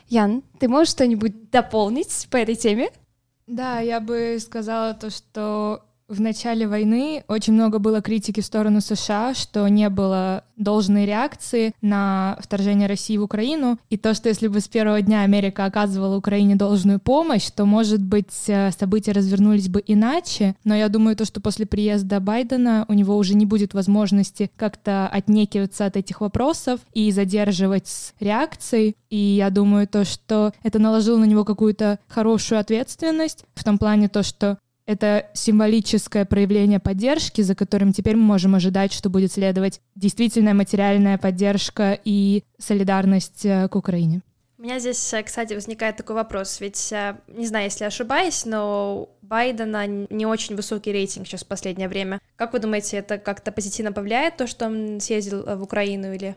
Ян, 0.07 0.43
ты 0.59 0.67
можешь 0.67 0.91
что-нибудь 0.91 1.51
дополнить 1.51 2.27
по 2.29 2.37
этой 2.37 2.55
теме? 2.55 2.89
Да, 3.47 3.79
я 3.79 3.99
бы 3.99 4.37
сказала 4.39 4.93
то, 4.93 5.09
что 5.09 5.83
в 6.11 6.19
начале 6.19 6.67
войны 6.67 7.23
очень 7.29 7.53
много 7.53 7.79
было 7.79 8.01
критики 8.01 8.41
в 8.41 8.45
сторону 8.45 8.81
США, 8.81 9.33
что 9.33 9.65
не 9.69 9.89
было 9.89 10.43
должной 10.57 11.05
реакции 11.05 11.73
на 11.81 12.37
вторжение 12.41 12.87
России 12.87 13.17
в 13.17 13.23
Украину, 13.23 13.79
и 13.89 13.97
то, 13.97 14.13
что 14.13 14.27
если 14.27 14.47
бы 14.47 14.59
с 14.59 14.67
первого 14.67 15.01
дня 15.01 15.21
Америка 15.21 15.65
оказывала 15.65 16.17
Украине 16.17 16.55
должную 16.55 16.99
помощь, 16.99 17.49
то, 17.49 17.65
может 17.65 18.03
быть, 18.03 18.43
э, 18.47 18.71
события 18.77 19.13
развернулись 19.13 19.69
бы 19.69 19.81
иначе, 19.87 20.55
но 20.65 20.75
я 20.75 20.89
думаю, 20.89 21.15
то, 21.15 21.23
что 21.23 21.39
после 21.39 21.65
приезда 21.65 22.19
Байдена 22.19 22.85
у 22.89 22.93
него 22.93 23.15
уже 23.15 23.33
не 23.33 23.45
будет 23.45 23.73
возможности 23.73 24.51
как-то 24.57 25.07
отнекиваться 25.07 25.85
от 25.85 25.95
этих 25.95 26.19
вопросов 26.19 26.81
и 26.93 27.09
задерживать 27.11 27.87
с 27.87 28.13
реакцией, 28.19 28.97
и 29.09 29.17
я 29.17 29.49
думаю 29.49 29.87
то, 29.87 30.03
что 30.03 30.53
это 30.61 30.77
наложило 30.77 31.17
на 31.17 31.25
него 31.25 31.45
какую-то 31.45 31.99
хорошую 32.07 32.59
ответственность 32.59 33.45
в 33.55 33.63
том 33.63 33.77
плане 33.77 34.09
то, 34.09 34.23
что 34.23 34.57
это 34.91 35.27
символическое 35.33 36.25
проявление 36.25 36.79
поддержки, 36.79 37.41
за 37.41 37.55
которым 37.55 37.93
теперь 37.93 38.15
мы 38.15 38.23
можем 38.23 38.55
ожидать, 38.55 38.93
что 38.93 39.09
будет 39.09 39.31
следовать 39.31 39.81
действительная 39.95 40.53
материальная 40.53 41.17
поддержка 41.17 41.97
и 42.03 42.43
солидарность 42.57 43.45
э, 43.45 43.67
к 43.69 43.75
Украине. 43.75 44.21
У 44.57 44.63
меня 44.63 44.79
здесь, 44.79 45.13
э, 45.13 45.23
кстати, 45.23 45.53
возникает 45.53 45.97
такой 45.97 46.15
вопрос, 46.15 46.59
ведь, 46.61 46.91
э, 46.91 47.15
не 47.27 47.47
знаю, 47.47 47.65
если 47.65 47.85
ошибаюсь, 47.85 48.45
но 48.45 49.09
Байдена 49.21 49.87
не 49.87 50.25
очень 50.25 50.55
высокий 50.55 50.91
рейтинг 50.91 51.25
сейчас 51.25 51.43
в 51.43 51.47
последнее 51.47 51.87
время. 51.87 52.19
Как 52.35 52.53
вы 52.53 52.59
думаете, 52.59 52.97
это 52.97 53.17
как-то 53.17 53.51
позитивно 53.51 53.91
повлияет, 53.91 54.37
то, 54.37 54.45
что 54.45 54.65
он 54.65 54.99
съездил 54.99 55.43
в 55.43 55.63
Украину 55.63 56.13
или 56.13 56.35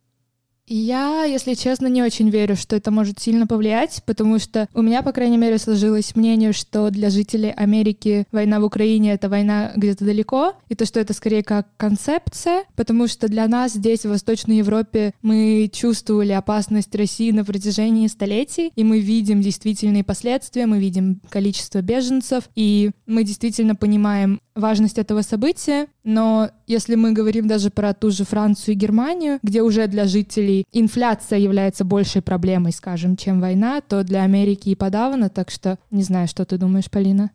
я, 0.67 1.25
если 1.25 1.55
честно, 1.55 1.87
не 1.89 2.03
очень 2.03 2.31
верю, 2.31 2.57
что 2.57 2.77
это 2.77 2.91
может 2.91 3.21
сильно 3.21 3.47
повлиять, 3.47 4.03
потому 4.07 4.39
что 4.39 4.69
у 4.75 4.83
меня, 4.83 5.03
по 5.03 5.13
крайней 5.13 5.37
мере, 5.37 5.59
сложилось 5.59 6.17
мнение, 6.17 6.53
что 6.53 6.91
для 6.91 7.11
жителей 7.11 7.51
Америки 7.51 8.27
война 8.33 8.61
в 8.61 8.65
Украине— 8.65 9.13
это 9.15 9.29
война 9.29 9.73
где-то 9.77 10.05
далеко, 10.05 10.55
и 10.69 10.75
то, 10.75 10.87
что 10.87 11.01
это 11.01 11.13
скорее 11.13 11.43
как 11.43 11.69
концепция, 11.77 12.65
потому 12.77 13.07
что 13.09 13.29
для 13.29 13.47
нас 13.47 13.73
здесь, 13.73 14.01
в 14.01 14.09
Восточной 14.09 14.59
Европе, 14.59 15.13
мы 15.23 15.71
чувствовали 15.73 16.33
опасность 16.33 16.95
России 16.95 17.31
на 17.31 17.45
протяжении 17.45 18.07
столетий, 18.07 18.73
и 18.75 18.85
мы 18.85 19.01
видим 19.01 19.43
действительные 19.43 20.05
последствия, 20.05 20.67
мы 20.67 20.79
видим 20.79 21.21
количество 21.29 21.83
беженцев, 21.83 22.45
и 22.55 22.91
мы 23.07 23.25
действительно 23.25 23.75
понимаем 23.75 24.41
важность 24.55 24.99
этого 24.99 25.23
события, 25.23 25.89
но 26.05 26.51
если 26.67 26.95
мы 26.95 27.13
говорим 27.13 27.49
даже 27.49 27.71
про 27.71 27.93
ту 27.95 28.11
же 28.11 28.25
Францию 28.25 28.75
и 28.75 28.79
Германию, 28.79 29.39
где 29.43 29.63
уже 29.63 29.87
для 29.87 30.07
жителей 30.07 30.65
инфляция 30.73 31.39
является 31.39 31.85
большей 31.85 32.23
проблемой, 32.23 32.73
скажем, 32.73 33.17
чем 33.17 33.41
война, 33.41 33.81
то 33.81 34.05
для 34.05 34.23
Америки 34.23 34.69
и 34.71 34.75
подавно, 34.75 35.29
так 35.29 35.51
что 35.51 35.79
не 35.91 36.03
знаю, 36.03 36.29
что 36.29 36.45
ты 36.45 36.57
думаешь, 36.57 36.91
Полина? 36.91 37.31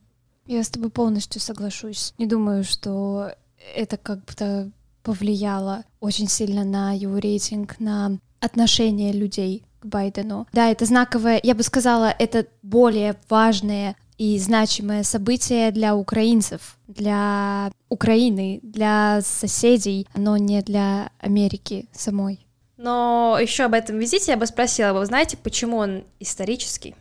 Я 0.47 0.63
с 0.63 0.69
тобой 0.69 0.89
полностью 0.89 1.41
соглашусь. 1.41 2.13
Не 2.17 2.25
думаю, 2.25 2.63
что 2.63 3.31
это 3.75 3.97
как-то 3.97 4.71
повлияло 5.03 5.83
очень 5.99 6.27
сильно 6.27 6.63
на 6.63 6.93
его 6.93 7.17
рейтинг, 7.17 7.79
на 7.79 8.17
отношение 8.39 9.11
людей 9.11 9.63
к 9.79 9.85
Байдену. 9.85 10.47
Да, 10.53 10.69
это 10.69 10.85
знаковое, 10.85 11.39
я 11.41 11.55
бы 11.55 11.63
сказала, 11.63 12.13
это 12.17 12.47
более 12.61 13.15
важное 13.29 13.95
и 14.19 14.37
значимое 14.37 15.03
событие 15.03 15.71
для 15.71 15.95
украинцев, 15.95 16.77
для 16.87 17.71
Украины, 17.87 18.59
для 18.61 19.21
соседей, 19.23 20.07
но 20.13 20.35
не 20.37 20.61
для 20.61 21.09
Америки 21.19 21.87
самой. 21.93 22.45
Но 22.75 23.37
еще 23.41 23.63
об 23.63 23.73
этом 23.73 23.97
визите 23.97 24.31
я 24.31 24.37
бы 24.37 24.45
спросила, 24.45 24.91
вы 24.93 25.05
знаете, 25.05 25.37
почему 25.37 25.77
он 25.77 26.03
исторический? 26.19 26.95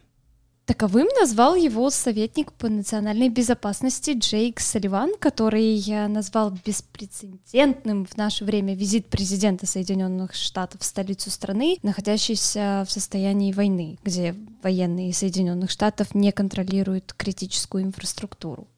Таковым 0.68 1.08
назвал 1.18 1.54
его 1.54 1.88
советник 1.88 2.52
по 2.52 2.68
национальной 2.68 3.30
безопасности 3.30 4.10
Джейк 4.10 4.60
Салливан, 4.60 5.14
который 5.18 5.82
назвал 6.08 6.50
беспрецедентным 6.50 8.04
в 8.04 8.18
наше 8.18 8.44
время 8.44 8.74
визит 8.74 9.06
президента 9.06 9.64
Соединенных 9.64 10.34
Штатов 10.34 10.82
в 10.82 10.84
столицу 10.84 11.30
страны, 11.30 11.78
находящейся 11.82 12.84
в 12.86 12.92
состоянии 12.92 13.50
войны, 13.50 13.98
где 14.04 14.34
военные 14.62 15.14
Соединенных 15.14 15.70
Штатов 15.70 16.14
не 16.14 16.32
контролируют 16.32 17.14
критическую 17.14 17.84
инфраструктуру. 17.84 18.68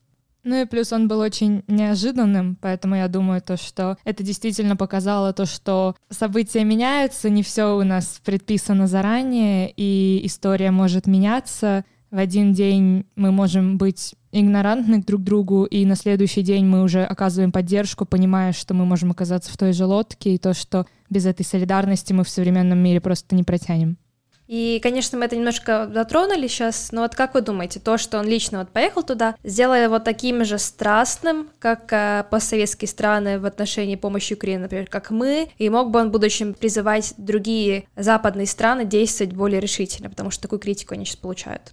Ну 0.43 0.63
и 0.63 0.65
плюс 0.65 0.93
он 0.93 1.07
был 1.07 1.19
очень 1.19 1.65
неожиданным, 1.67 2.57
поэтому 2.61 2.97
я 2.97 3.09
думаю, 3.09 3.43
то, 3.43 3.57
что 3.57 3.99
это 4.05 4.23
действительно 4.23 4.75
показало 4.77 5.33
то, 5.33 5.45
что 5.45 5.97
события 6.09 6.65
меняются, 6.65 7.29
не 7.29 7.43
все 7.43 7.77
у 7.77 7.85
нас 7.85 8.21
предписано 8.25 8.87
заранее, 8.87 9.73
и 9.77 10.21
история 10.25 10.71
может 10.71 11.07
меняться. 11.07 11.85
В 12.11 12.19
один 12.19 12.53
день 12.53 13.07
мы 13.17 13.31
можем 13.31 13.79
быть 13.79 14.15
игнорантны 14.33 15.03
друг 15.03 15.21
к 15.21 15.25
другу, 15.25 15.65
и 15.65 15.85
на 15.85 15.95
следующий 15.95 16.43
день 16.43 16.65
мы 16.65 16.83
уже 16.83 17.05
оказываем 17.05 17.53
поддержку, 17.53 18.05
понимая, 18.07 18.53
что 18.53 18.75
мы 18.75 18.85
можем 18.85 19.11
оказаться 19.11 19.53
в 19.53 19.57
той 19.57 19.73
же 19.73 19.85
лодке, 19.85 20.35
и 20.35 20.39
то, 20.39 20.55
что 20.55 20.87
без 21.09 21.27
этой 21.27 21.45
солидарности 21.45 22.13
мы 22.13 22.25
в 22.25 22.29
современном 22.29 22.79
мире 22.79 23.01
просто 23.01 23.37
не 23.37 23.45
протянем. 23.45 23.97
И, 24.51 24.81
конечно, 24.83 25.17
мы 25.17 25.27
это 25.27 25.37
немножко 25.37 25.89
затронули 25.95 26.49
сейчас, 26.49 26.91
но 26.91 27.03
вот 27.03 27.15
как 27.15 27.35
вы 27.35 27.41
думаете, 27.41 27.79
то, 27.79 27.99
что 27.99 28.19
он 28.19 28.27
лично 28.27 28.59
вот 28.59 28.71
поехал 28.71 29.05
туда, 29.05 29.37
сделая 29.45 29.85
его 29.85 30.01
таким 30.01 30.45
же 30.45 30.59
страстным, 30.59 31.51
как 31.61 31.93
э, 31.93 32.25
постсоветские 32.29 32.89
страны 32.89 33.39
в 33.39 33.47
отношении 33.47 33.95
помощи 33.95 34.35
Украине, 34.35 34.59
например, 34.59 34.89
как 34.89 35.13
мы, 35.13 35.53
и 35.57 35.71
мог 35.71 35.93
бы 35.93 36.01
он 36.01 36.09
в 36.09 36.11
будущем 36.11 36.55
призывать 36.55 37.15
другие 37.17 37.85
западные 37.95 38.49
страны 38.49 38.85
действовать 38.85 39.35
более 39.35 39.61
решительно, 39.61 40.11
потому 40.11 40.33
что 40.33 40.43
такую 40.43 40.59
критику 40.59 40.95
они 40.95 41.05
сейчас 41.05 41.19
получают. 41.19 41.73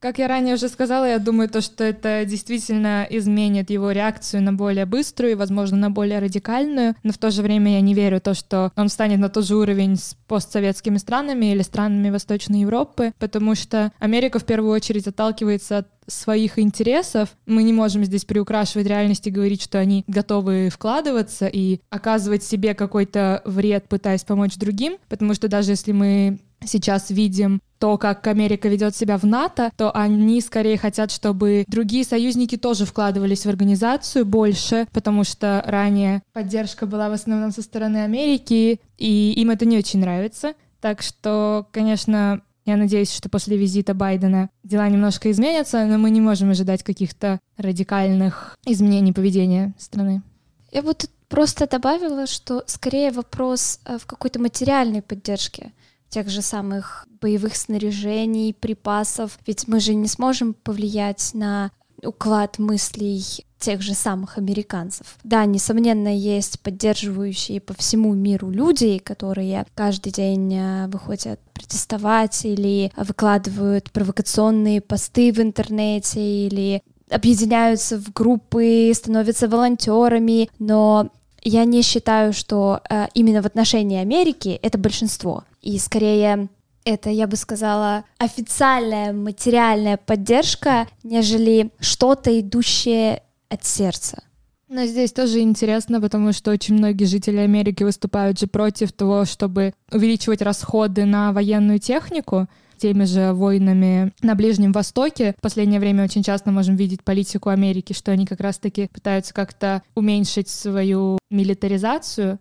Как 0.00 0.18
я 0.18 0.28
ранее 0.28 0.54
уже 0.54 0.68
сказала, 0.68 1.06
я 1.06 1.18
думаю, 1.18 1.48
то, 1.48 1.60
что 1.60 1.82
это 1.82 2.24
действительно 2.24 3.04
изменит 3.10 3.68
его 3.68 3.90
реакцию 3.90 4.42
на 4.42 4.52
более 4.52 4.86
быструю 4.86 5.32
и, 5.32 5.34
возможно, 5.34 5.76
на 5.76 5.90
более 5.90 6.20
радикальную, 6.20 6.94
но 7.02 7.12
в 7.12 7.18
то 7.18 7.32
же 7.32 7.42
время 7.42 7.72
я 7.72 7.80
не 7.80 7.94
верю 7.94 8.18
в 8.18 8.20
то, 8.20 8.34
что 8.34 8.70
он 8.76 8.90
станет 8.90 9.18
на 9.18 9.28
тот 9.28 9.44
же 9.44 9.56
уровень 9.56 9.96
с 9.96 10.16
постсоветскими 10.28 10.98
странами 10.98 11.46
или 11.46 11.62
странами 11.62 12.10
Восточной 12.10 12.60
Европы, 12.60 13.12
потому 13.18 13.56
что 13.56 13.92
Америка 13.98 14.38
в 14.38 14.44
первую 14.44 14.72
очередь 14.72 15.08
отталкивается 15.08 15.78
от 15.78 15.88
своих 16.06 16.60
интересов. 16.60 17.30
Мы 17.46 17.64
не 17.64 17.72
можем 17.72 18.04
здесь 18.04 18.24
приукрашивать 18.24 18.86
реальность 18.86 19.26
и 19.26 19.32
говорить, 19.32 19.62
что 19.62 19.78
они 19.78 20.04
готовы 20.06 20.70
вкладываться 20.72 21.48
и 21.48 21.80
оказывать 21.90 22.44
себе 22.44 22.74
какой-то 22.74 23.42
вред, 23.44 23.88
пытаясь 23.88 24.22
помочь 24.22 24.56
другим, 24.56 24.96
потому 25.08 25.34
что 25.34 25.48
даже 25.48 25.72
если 25.72 25.90
мы 25.90 26.38
сейчас 26.64 27.10
видим 27.10 27.60
то, 27.78 27.98
как 27.98 28.26
Америка 28.26 28.68
ведет 28.68 28.94
себя 28.96 29.18
в 29.18 29.24
НАТО, 29.24 29.70
то 29.76 29.90
они 29.94 30.40
скорее 30.40 30.76
хотят, 30.76 31.10
чтобы 31.10 31.64
другие 31.68 32.04
союзники 32.04 32.56
тоже 32.56 32.84
вкладывались 32.84 33.46
в 33.46 33.48
организацию 33.48 34.24
больше, 34.26 34.86
потому 34.92 35.24
что 35.24 35.62
ранее 35.66 36.22
поддержка 36.32 36.86
была 36.86 37.08
в 37.08 37.12
основном 37.12 37.52
со 37.52 37.62
стороны 37.62 37.98
Америки, 37.98 38.80
и 38.96 39.32
им 39.32 39.50
это 39.50 39.64
не 39.64 39.78
очень 39.78 40.00
нравится. 40.00 40.54
Так 40.80 41.02
что, 41.02 41.66
конечно, 41.72 42.42
я 42.64 42.76
надеюсь, 42.76 43.12
что 43.12 43.28
после 43.28 43.56
визита 43.56 43.94
Байдена 43.94 44.50
дела 44.62 44.88
немножко 44.88 45.30
изменятся, 45.30 45.86
но 45.86 45.98
мы 45.98 46.10
не 46.10 46.20
можем 46.20 46.50
ожидать 46.50 46.82
каких-то 46.82 47.40
радикальных 47.56 48.56
изменений 48.66 49.12
поведения 49.12 49.74
страны. 49.78 50.22
Я 50.70 50.82
бы 50.82 50.92
тут 50.92 51.10
просто 51.28 51.66
добавила, 51.66 52.26
что 52.26 52.64
скорее 52.66 53.10
вопрос 53.10 53.80
э, 53.84 53.98
в 53.98 54.06
какой-то 54.06 54.38
материальной 54.38 55.02
поддержке 55.02 55.72
тех 56.08 56.28
же 56.28 56.42
самых 56.42 57.06
боевых 57.20 57.56
снаряжений, 57.56 58.54
припасов. 58.54 59.38
Ведь 59.46 59.68
мы 59.68 59.80
же 59.80 59.94
не 59.94 60.08
сможем 60.08 60.54
повлиять 60.54 61.30
на 61.34 61.70
уклад 62.02 62.58
мыслей 62.58 63.24
тех 63.58 63.82
же 63.82 63.94
самых 63.94 64.38
американцев. 64.38 65.16
Да, 65.24 65.44
несомненно, 65.44 66.16
есть 66.16 66.60
поддерживающие 66.60 67.60
по 67.60 67.74
всему 67.74 68.14
миру 68.14 68.50
люди, 68.50 68.98
которые 68.98 69.66
каждый 69.74 70.12
день 70.12 70.54
э, 70.54 70.86
выходят 70.86 71.40
протестовать 71.52 72.44
или 72.44 72.92
выкладывают 72.96 73.90
провокационные 73.90 74.80
посты 74.80 75.32
в 75.32 75.40
интернете 75.40 76.20
или 76.20 76.82
объединяются 77.10 77.98
в 77.98 78.12
группы, 78.12 78.92
становятся 78.94 79.48
волонтерами, 79.48 80.50
но 80.58 81.10
я 81.42 81.64
не 81.64 81.82
считаю, 81.82 82.32
что 82.32 82.80
э, 82.88 83.06
именно 83.14 83.42
в 83.42 83.46
отношении 83.46 83.98
Америки 83.98 84.58
это 84.62 84.78
большинство. 84.78 85.44
И 85.60 85.78
скорее 85.78 86.48
это, 86.84 87.10
я 87.10 87.26
бы 87.26 87.36
сказала, 87.36 88.04
официальная 88.18 89.12
материальная 89.12 89.96
поддержка, 89.96 90.86
нежели 91.02 91.70
что-то 91.80 92.38
идущее 92.40 93.22
от 93.48 93.64
сердца. 93.64 94.22
Но 94.68 94.84
здесь 94.84 95.12
тоже 95.12 95.40
интересно, 95.40 96.00
потому 96.00 96.32
что 96.32 96.50
очень 96.50 96.74
многие 96.74 97.04
жители 97.04 97.38
Америки 97.38 97.82
выступают 97.84 98.38
же 98.38 98.46
против 98.46 98.92
того, 98.92 99.24
чтобы 99.24 99.72
увеличивать 99.90 100.42
расходы 100.42 101.06
на 101.06 101.32
военную 101.32 101.78
технику 101.78 102.48
теми 102.76 103.04
же 103.04 103.32
войнами 103.32 104.12
на 104.22 104.34
Ближнем 104.34 104.72
Востоке. 104.72 105.34
В 105.38 105.42
последнее 105.42 105.80
время 105.80 106.04
очень 106.04 106.22
часто 106.22 106.50
можем 106.50 106.76
видеть 106.76 107.02
политику 107.02 107.48
Америки, 107.48 107.92
что 107.92 108.12
они 108.12 108.24
как 108.24 108.40
раз-таки 108.40 108.88
пытаются 108.92 109.34
как-то 109.34 109.82
уменьшить 109.94 110.48
свою 110.48 111.18
милитаризацию. 111.30 112.38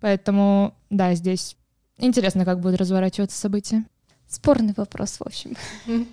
Поэтому, 0.00 0.74
да, 0.90 1.14
здесь 1.14 1.56
интересно, 2.00 2.44
как 2.44 2.60
будут 2.60 2.80
разворачиваться 2.80 3.38
события. 3.38 3.84
Спорный 4.28 4.74
вопрос, 4.76 5.18
в 5.18 5.22
общем. 5.22 5.56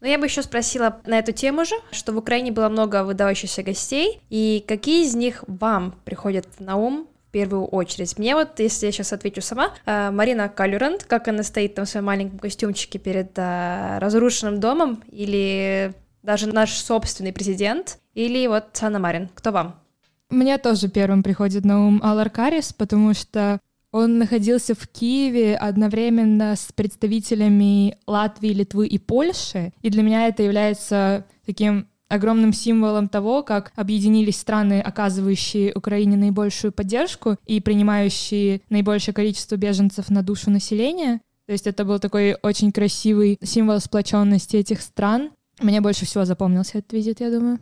Но 0.00 0.06
я 0.06 0.18
бы 0.18 0.26
еще 0.26 0.42
спросила 0.42 1.00
на 1.06 1.18
эту 1.18 1.32
тему 1.32 1.64
же, 1.64 1.74
что 1.90 2.12
в 2.12 2.18
Украине 2.18 2.52
было 2.52 2.68
много 2.68 3.02
выдающихся 3.02 3.62
гостей, 3.62 4.20
и 4.28 4.64
какие 4.68 5.04
из 5.04 5.14
них 5.14 5.42
вам 5.46 5.94
приходят 6.04 6.46
на 6.58 6.76
ум 6.76 7.08
в 7.28 7.30
первую 7.32 7.64
очередь? 7.64 8.18
Мне 8.18 8.34
вот, 8.34 8.60
если 8.60 8.86
я 8.86 8.92
сейчас 8.92 9.12
отвечу 9.12 9.40
сама, 9.40 9.72
э, 9.86 10.10
Марина 10.10 10.48
Калюрант, 10.48 11.04
как 11.04 11.28
она 11.28 11.42
стоит 11.42 11.74
там 11.74 11.86
в 11.86 11.88
своем 11.88 12.04
маленьком 12.06 12.38
костюмчике 12.38 12.98
перед 12.98 13.32
э, 13.36 13.98
разрушенным 13.98 14.60
домом, 14.60 15.02
или 15.10 15.94
даже 16.22 16.46
наш 16.48 16.72
собственный 16.74 17.32
президент, 17.32 17.98
или 18.14 18.46
вот 18.46 18.64
Санна 18.74 18.98
Марин. 18.98 19.30
Кто 19.34 19.50
вам? 19.50 19.80
Мне 20.28 20.58
тоже 20.58 20.88
первым 20.88 21.22
приходит 21.22 21.64
на 21.64 21.86
ум 21.86 22.00
Алар 22.02 22.30
Карис, 22.30 22.72
потому 22.72 23.14
что 23.14 23.60
он 23.96 24.18
находился 24.18 24.74
в 24.74 24.86
Киеве 24.88 25.56
одновременно 25.56 26.54
с 26.54 26.70
представителями 26.70 27.96
Латвии, 28.06 28.50
Литвы 28.50 28.86
и 28.86 28.98
Польши, 28.98 29.72
и 29.80 29.88
для 29.88 30.02
меня 30.02 30.28
это 30.28 30.42
является 30.42 31.24
таким 31.46 31.88
огромным 32.08 32.52
символом 32.52 33.08
того, 33.08 33.42
как 33.42 33.72
объединились 33.74 34.38
страны, 34.38 34.82
оказывающие 34.82 35.72
Украине 35.74 36.18
наибольшую 36.18 36.72
поддержку 36.72 37.36
и 37.46 37.58
принимающие 37.62 38.60
наибольшее 38.68 39.14
количество 39.14 39.56
беженцев 39.56 40.10
на 40.10 40.22
душу 40.22 40.50
населения. 40.50 41.22
То 41.46 41.52
есть 41.52 41.66
это 41.66 41.86
был 41.86 41.98
такой 41.98 42.36
очень 42.42 42.72
красивый 42.72 43.38
символ 43.42 43.80
сплоченности 43.80 44.56
этих 44.56 44.82
стран. 44.82 45.30
Мне 45.58 45.80
больше 45.80 46.04
всего 46.04 46.26
запомнился 46.26 46.78
этот 46.78 46.92
визит, 46.92 47.20
я 47.20 47.30
думаю. 47.30 47.58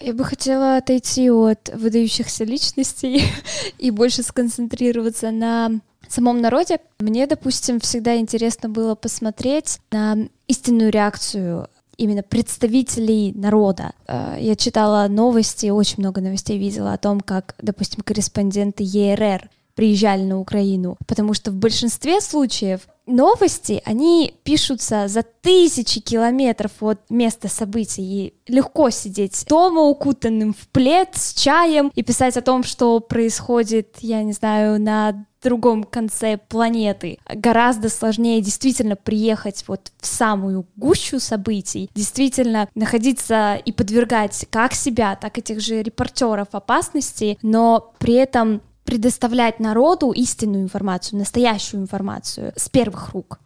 Я 0.00 0.14
бы 0.14 0.24
хотела 0.24 0.78
отойти 0.78 1.30
от 1.30 1.70
выдающихся 1.74 2.44
личностей 2.44 3.22
и 3.78 3.90
больше 3.90 4.22
сконцентрироваться 4.22 5.30
на 5.30 5.80
самом 6.08 6.40
народе. 6.40 6.80
Мне, 6.98 7.26
допустим, 7.26 7.80
всегда 7.80 8.16
интересно 8.16 8.68
было 8.68 8.94
посмотреть 8.94 9.78
на 9.90 10.16
истинную 10.48 10.90
реакцию 10.90 11.68
именно 11.98 12.22
представителей 12.22 13.32
народа. 13.34 13.92
Э, 14.08 14.36
я 14.40 14.56
читала 14.56 15.06
новости, 15.08 15.68
очень 15.68 15.96
много 15.98 16.22
новостей 16.22 16.58
видела 16.58 16.94
о 16.94 16.98
том, 16.98 17.20
как, 17.20 17.54
допустим, 17.60 18.02
корреспонденты 18.02 18.82
ЕРР 18.82 19.50
приезжали 19.80 20.24
на 20.24 20.38
Украину, 20.38 20.98
потому 21.06 21.32
что 21.32 21.50
в 21.50 21.54
большинстве 21.54 22.20
случаев 22.20 22.82
новости, 23.06 23.80
они 23.86 24.34
пишутся 24.42 25.08
за 25.08 25.22
тысячи 25.22 26.00
километров 26.00 26.72
от 26.82 27.00
места 27.08 27.48
событий, 27.48 28.02
и 28.02 28.34
легко 28.46 28.90
сидеть 28.90 29.46
дома 29.48 29.80
укутанным 29.80 30.52
в 30.52 30.68
плед 30.68 31.08
с 31.14 31.32
чаем 31.32 31.90
и 31.94 32.02
писать 32.02 32.36
о 32.36 32.42
том, 32.42 32.62
что 32.62 33.00
происходит, 33.00 33.96
я 34.00 34.22
не 34.22 34.34
знаю, 34.34 34.78
на 34.78 35.24
другом 35.42 35.84
конце 35.84 36.36
планеты. 36.36 37.18
Гораздо 37.34 37.88
сложнее 37.88 38.42
действительно 38.42 38.96
приехать 38.96 39.64
вот 39.66 39.92
в 39.98 40.06
самую 40.06 40.66
гущу 40.76 41.18
событий, 41.20 41.88
действительно 41.94 42.68
находиться 42.74 43.54
и 43.64 43.72
подвергать 43.72 44.46
как 44.50 44.74
себя, 44.74 45.16
так 45.16 45.38
и 45.38 45.42
тех 45.42 45.60
же 45.60 45.82
репортеров 45.82 46.48
опасности, 46.52 47.38
но 47.40 47.94
при 47.98 48.14
этом 48.14 48.60
предоставлять 48.84 49.60
народу 49.60 50.12
истинную 50.12 50.62
информацию, 50.62 51.18
настоящую 51.18 51.82
информацию 51.82 52.52
с 52.56 52.68
первых 52.68 53.10
рук. 53.10 53.38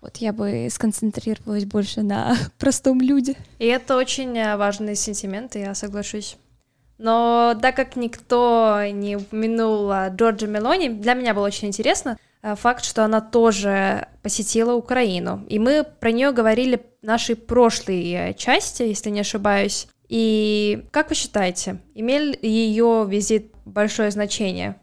Вот 0.00 0.16
я 0.16 0.32
бы 0.32 0.68
сконцентрировалась 0.70 1.66
больше 1.66 2.02
на 2.02 2.36
простом 2.58 3.00
люде. 3.00 3.36
И 3.58 3.66
это 3.66 3.96
очень 3.96 4.36
э, 4.36 4.56
важный 4.56 4.96
сентимент, 4.96 5.54
я 5.54 5.74
соглашусь. 5.74 6.36
Но 6.96 7.56
так 7.60 7.76
как 7.76 7.96
никто 7.96 8.82
не 8.92 9.16
упомянул 9.16 9.90
Джорджа 10.10 10.46
Мелони, 10.46 10.88
для 10.88 11.14
меня 11.14 11.32
было 11.34 11.46
очень 11.46 11.68
интересно, 11.68 12.18
э, 12.42 12.54
факт, 12.54 12.84
что 12.84 13.04
она 13.04 13.20
тоже 13.20 14.08
посетила 14.22 14.74
Украину. 14.74 15.44
И 15.48 15.58
мы 15.58 15.84
про 15.84 16.12
нее 16.12 16.32
говорили 16.32 16.82
в 17.02 17.06
нашей 17.06 17.36
прошлой 17.36 18.10
э, 18.12 18.34
части, 18.34 18.82
если 18.82 19.10
не 19.10 19.20
ошибаюсь. 19.20 19.86
И 20.08 20.86
как 20.90 21.10
вы 21.10 21.14
считаете, 21.14 21.78
имел 21.94 22.34
ее 22.42 23.06
визит 23.08 23.49
большое 23.64 24.10
значение? 24.10 24.76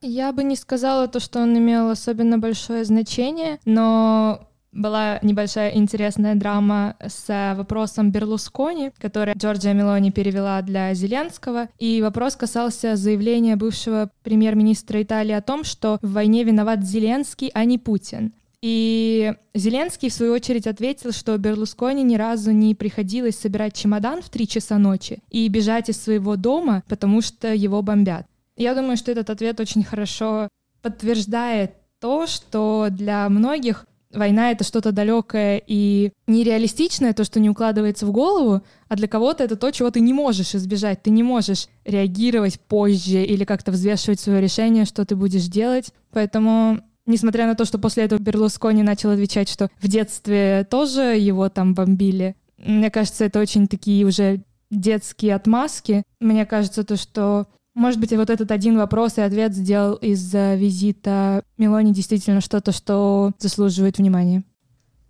Я 0.00 0.32
бы 0.32 0.44
не 0.44 0.54
сказала 0.54 1.08
то, 1.08 1.18
что 1.18 1.40
он 1.40 1.58
имел 1.58 1.90
особенно 1.90 2.38
большое 2.38 2.84
значение, 2.84 3.58
но 3.64 4.48
была 4.70 5.18
небольшая 5.22 5.70
интересная 5.70 6.34
драма 6.34 6.96
с 7.04 7.54
вопросом 7.56 8.12
Берлускони, 8.12 8.92
который 8.98 9.34
Джорджия 9.34 9.72
Мелони 9.72 10.10
перевела 10.10 10.60
для 10.62 10.94
Зеленского. 10.94 11.68
И 11.78 12.00
вопрос 12.02 12.36
касался 12.36 12.96
заявления 12.96 13.56
бывшего 13.56 14.10
премьер-министра 14.22 15.02
Италии 15.02 15.32
о 15.32 15.42
том, 15.42 15.64
что 15.64 15.98
в 16.02 16.12
войне 16.12 16.44
виноват 16.44 16.84
Зеленский, 16.84 17.50
а 17.54 17.64
не 17.64 17.78
Путин. 17.78 18.32
И 18.60 19.34
Зеленский, 19.54 20.08
в 20.08 20.12
свою 20.12 20.32
очередь, 20.32 20.66
ответил, 20.66 21.12
что 21.12 21.38
Берлускони 21.38 22.02
ни 22.02 22.16
разу 22.16 22.50
не 22.50 22.74
приходилось 22.74 23.38
собирать 23.38 23.74
чемодан 23.74 24.20
в 24.20 24.30
три 24.30 24.48
часа 24.48 24.78
ночи 24.78 25.22
и 25.30 25.46
бежать 25.48 25.88
из 25.88 26.02
своего 26.02 26.36
дома, 26.36 26.82
потому 26.88 27.20
что 27.20 27.54
его 27.54 27.82
бомбят. 27.82 28.26
Я 28.56 28.74
думаю, 28.74 28.96
что 28.96 29.12
этот 29.12 29.30
ответ 29.30 29.60
очень 29.60 29.84
хорошо 29.84 30.48
подтверждает 30.82 31.74
то, 32.00 32.26
что 32.26 32.88
для 32.90 33.28
многих 33.28 33.86
война— 34.12 34.50
это 34.52 34.64
что-то 34.64 34.90
далекое 34.90 35.62
и 35.64 36.12
нереалистичное, 36.26 37.12
то, 37.12 37.24
что 37.24 37.40
не 37.40 37.50
укладывается 37.50 38.06
в 38.06 38.12
голову, 38.12 38.62
а 38.88 38.96
для 38.96 39.06
кого-то 39.06 39.44
это 39.44 39.56
то, 39.56 39.70
чего 39.70 39.90
ты 39.90 40.00
не 40.00 40.12
можешь 40.12 40.54
избежать. 40.54 41.02
Ты 41.02 41.10
не 41.10 41.22
можешь 41.22 41.68
реагировать 41.84 42.58
позже 42.60 43.22
или 43.22 43.44
как-то 43.44 43.70
взвешивать 43.70 44.20
свое 44.20 44.40
решение, 44.40 44.84
что 44.84 45.04
ты 45.04 45.14
будешь 45.14 45.46
делать. 45.46 45.92
Поэтому 46.10 46.80
Несмотря 47.08 47.46
на 47.46 47.54
то, 47.54 47.64
что 47.64 47.78
после 47.78 48.04
этого 48.04 48.20
Берлускони 48.20 48.82
начал 48.82 49.10
отвечать, 49.10 49.48
что 49.48 49.70
в 49.80 49.88
детстве 49.88 50.66
тоже 50.70 51.16
его 51.16 51.48
там 51.48 51.74
бомбили, 51.74 52.36
мне 52.58 52.90
кажется, 52.90 53.24
это 53.24 53.40
очень 53.40 53.66
такие 53.66 54.04
уже 54.04 54.42
детские 54.70 55.34
отмазки. 55.34 56.02
Мне 56.20 56.44
кажется, 56.44 56.84
то, 56.84 56.96
что 56.96 57.46
может 57.72 57.98
быть, 57.98 58.12
вот 58.12 58.28
этот 58.28 58.50
один 58.50 58.76
вопрос 58.76 59.16
и 59.16 59.22
ответ 59.22 59.54
сделал 59.54 59.94
из 59.94 60.34
визита 60.34 61.42
Мелони 61.56 61.94
действительно 61.94 62.42
что-то, 62.42 62.72
что 62.72 63.32
заслуживает 63.38 63.98
внимания. 63.98 64.42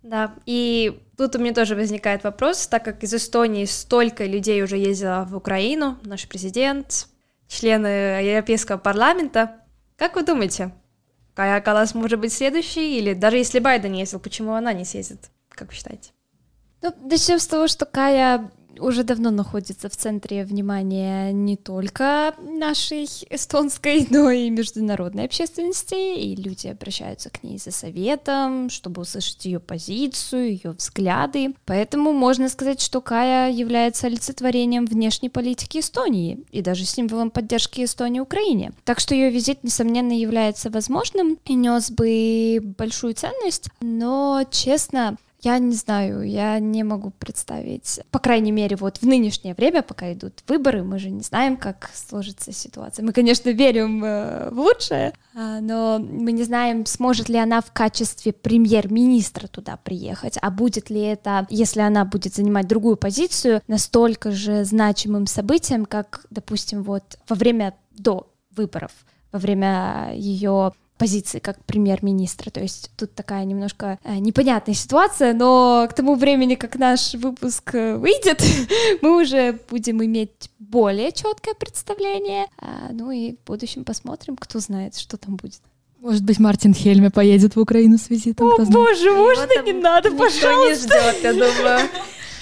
Да, 0.01 0.33
и 0.45 1.01
тут 1.17 1.35
у 1.35 1.39
меня 1.39 1.53
тоже 1.53 1.75
возникает 1.75 2.23
вопрос, 2.23 2.67
так 2.67 2.85
как 2.85 3.03
из 3.03 3.13
Эстонии 3.13 3.65
столько 3.65 4.25
людей 4.25 4.63
уже 4.63 4.77
ездило 4.77 5.27
в 5.29 5.35
Украину, 5.35 5.97
наш 6.03 6.29
президент, 6.29 7.07
члены 7.47 7.87
Европейского 8.23 8.77
парламента. 8.77 9.57
Как 9.97 10.15
вы 10.15 10.23
думаете, 10.23 10.71
Кая 11.39 11.61
Калас 11.61 11.95
может 11.95 12.19
быть 12.19 12.33
следующий? 12.33 12.97
Или 12.97 13.13
даже 13.13 13.37
если 13.37 13.59
Байден 13.59 13.93
ездил, 13.93 14.19
почему 14.19 14.55
она 14.55 14.73
не 14.73 14.83
съездит? 14.83 15.29
Как 15.47 15.69
вы 15.69 15.73
считаете? 15.73 16.11
Ну, 16.81 16.93
начнем 17.09 17.39
с 17.39 17.47
того, 17.47 17.69
что 17.69 17.85
Кая 17.85 18.51
уже 18.79 19.03
давно 19.03 19.31
находится 19.31 19.89
в 19.89 19.95
центре 19.95 20.43
внимания 20.43 21.31
не 21.31 21.57
только 21.57 22.33
нашей 22.39 23.07
эстонской, 23.29 24.07
но 24.09 24.31
и 24.31 24.49
международной 24.49 25.25
общественности, 25.25 26.17
и 26.19 26.35
люди 26.35 26.67
обращаются 26.67 27.29
к 27.29 27.43
ней 27.43 27.57
за 27.57 27.71
советом, 27.71 28.69
чтобы 28.69 29.01
услышать 29.01 29.45
ее 29.45 29.59
позицию, 29.59 30.51
ее 30.51 30.71
взгляды. 30.71 31.53
Поэтому 31.65 32.13
можно 32.13 32.49
сказать, 32.49 32.81
что 32.81 33.01
Кая 33.01 33.51
является 33.51 34.07
олицетворением 34.07 34.85
внешней 34.85 35.29
политики 35.29 35.79
Эстонии 35.79 36.43
и 36.51 36.61
даже 36.61 36.85
символом 36.85 37.31
поддержки 37.31 37.83
Эстонии 37.83 38.19
Украине. 38.19 38.71
Так 38.83 38.99
что 38.99 39.15
ее 39.15 39.29
визит, 39.29 39.63
несомненно, 39.63 40.13
является 40.13 40.69
возможным 40.69 41.37
и 41.45 41.53
нес 41.53 41.91
бы 41.91 42.59
большую 42.77 43.13
ценность, 43.13 43.69
но, 43.81 44.43
честно, 44.51 45.17
я 45.41 45.57
не 45.59 45.73
знаю, 45.73 46.23
я 46.23 46.59
не 46.59 46.83
могу 46.83 47.11
представить, 47.11 48.01
по 48.11 48.19
крайней 48.19 48.51
мере, 48.51 48.75
вот 48.75 48.97
в 48.97 49.03
нынешнее 49.03 49.53
время, 49.53 49.81
пока 49.81 50.11
идут 50.13 50.43
выборы, 50.47 50.83
мы 50.83 50.99
же 50.99 51.09
не 51.09 51.21
знаем, 51.21 51.55
как 51.57 51.89
сложится 51.93 52.51
ситуация. 52.51 53.05
Мы, 53.05 53.13
конечно, 53.13 53.49
верим 53.49 54.03
э, 54.03 54.49
в 54.51 54.59
лучшее, 54.59 55.13
э, 55.33 55.59
но 55.61 55.99
мы 55.99 56.33
не 56.33 56.43
знаем, 56.43 56.85
сможет 56.85 57.29
ли 57.29 57.37
она 57.37 57.61
в 57.61 57.71
качестве 57.71 58.33
премьер-министра 58.33 59.47
туда 59.47 59.77
приехать, 59.77 60.37
а 60.41 60.51
будет 60.51 60.89
ли 60.89 61.01
это, 61.01 61.47
если 61.49 61.81
она 61.81 62.03
будет 62.03 62.35
занимать 62.35 62.67
другую 62.67 62.97
позицию, 62.97 63.61
настолько 63.67 64.31
же 64.31 64.65
значимым 64.65 65.25
событием, 65.25 65.85
как, 65.85 66.25
допустим, 66.29 66.83
вот 66.83 67.17
во 67.27 67.35
время 67.35 67.75
до 67.91 68.29
выборов 68.55 68.91
во 69.31 69.39
время 69.39 70.11
ее 70.13 70.73
позиции 70.99 71.39
как 71.39 71.63
премьер-министра. 71.65 72.51
То 72.51 72.59
есть 72.59 72.91
тут 72.95 73.15
такая 73.15 73.45
немножко 73.45 73.97
э, 74.03 74.17
непонятная 74.17 74.75
ситуация, 74.75 75.33
но 75.33 75.87
к 75.89 75.93
тому 75.93 76.15
времени, 76.15 76.55
как 76.55 76.75
наш 76.75 77.13
выпуск 77.15 77.73
э, 77.73 77.95
выйдет, 77.95 78.43
мы 79.01 79.21
уже 79.21 79.59
будем 79.69 80.03
иметь 80.03 80.51
более 80.59 81.11
четкое 81.11 81.55
представление. 81.55 82.45
А, 82.59 82.89
ну 82.91 83.09
и 83.09 83.35
в 83.35 83.47
будущем 83.47 83.85
посмотрим, 83.85 84.35
кто 84.35 84.59
знает, 84.59 84.97
что 84.97 85.17
там 85.17 85.37
будет. 85.37 85.61
Может 85.99 86.23
быть, 86.23 86.39
Мартин 86.39 86.73
Хельме 86.73 87.09
поедет 87.09 87.55
в 87.55 87.59
Украину 87.59 87.97
с 87.97 88.09
визитом. 88.09 88.47
О, 88.47 88.65
боже, 88.65 89.11
можно 89.11 89.63
не 89.63 89.73
надо, 89.73 90.11
пожалуйста. 90.11 90.47
не 90.67 90.73
ждет, 90.75 91.23
я 91.23 91.33
думаю. 91.33 91.89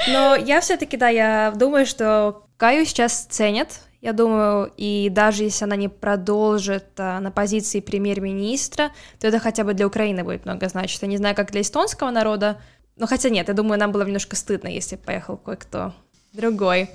Но 0.10 0.36
я 0.36 0.62
все-таки, 0.62 0.98
да, 0.98 1.10
я 1.10 1.54
думаю, 1.56 1.86
что 1.86 2.43
Каю 2.58 2.86
сейчас 2.86 3.28
ценят, 3.30 3.82
я 4.02 4.14
думаю, 4.14 4.72
и 4.78 5.10
даже 5.10 5.44
если 5.44 5.66
она 5.66 5.76
не 5.76 5.90
продолжит 5.90 6.88
а, 6.98 7.20
на 7.20 7.32
позиции 7.32 7.80
премьер-министра, 7.80 8.92
то 9.20 9.28
это 9.28 9.40
хотя 9.40 9.64
бы 9.64 9.74
для 9.74 9.88
Украины 9.88 10.24
будет 10.24 10.46
много 10.46 10.70
значить. 10.70 11.02
Я 11.02 11.08
не 11.08 11.18
знаю, 11.18 11.36
как 11.36 11.52
для 11.52 11.62
эстонского 11.62 12.12
народа, 12.12 12.62
но 12.96 13.08
хотя 13.08 13.30
нет, 13.30 13.48
я 13.48 13.54
думаю, 13.54 13.80
нам 13.80 13.92
было 13.92 14.04
немножко 14.04 14.36
стыдно, 14.36 14.68
если 14.68 14.96
поехал 14.96 15.38
кое-кто 15.38 15.94
другой. 16.34 16.90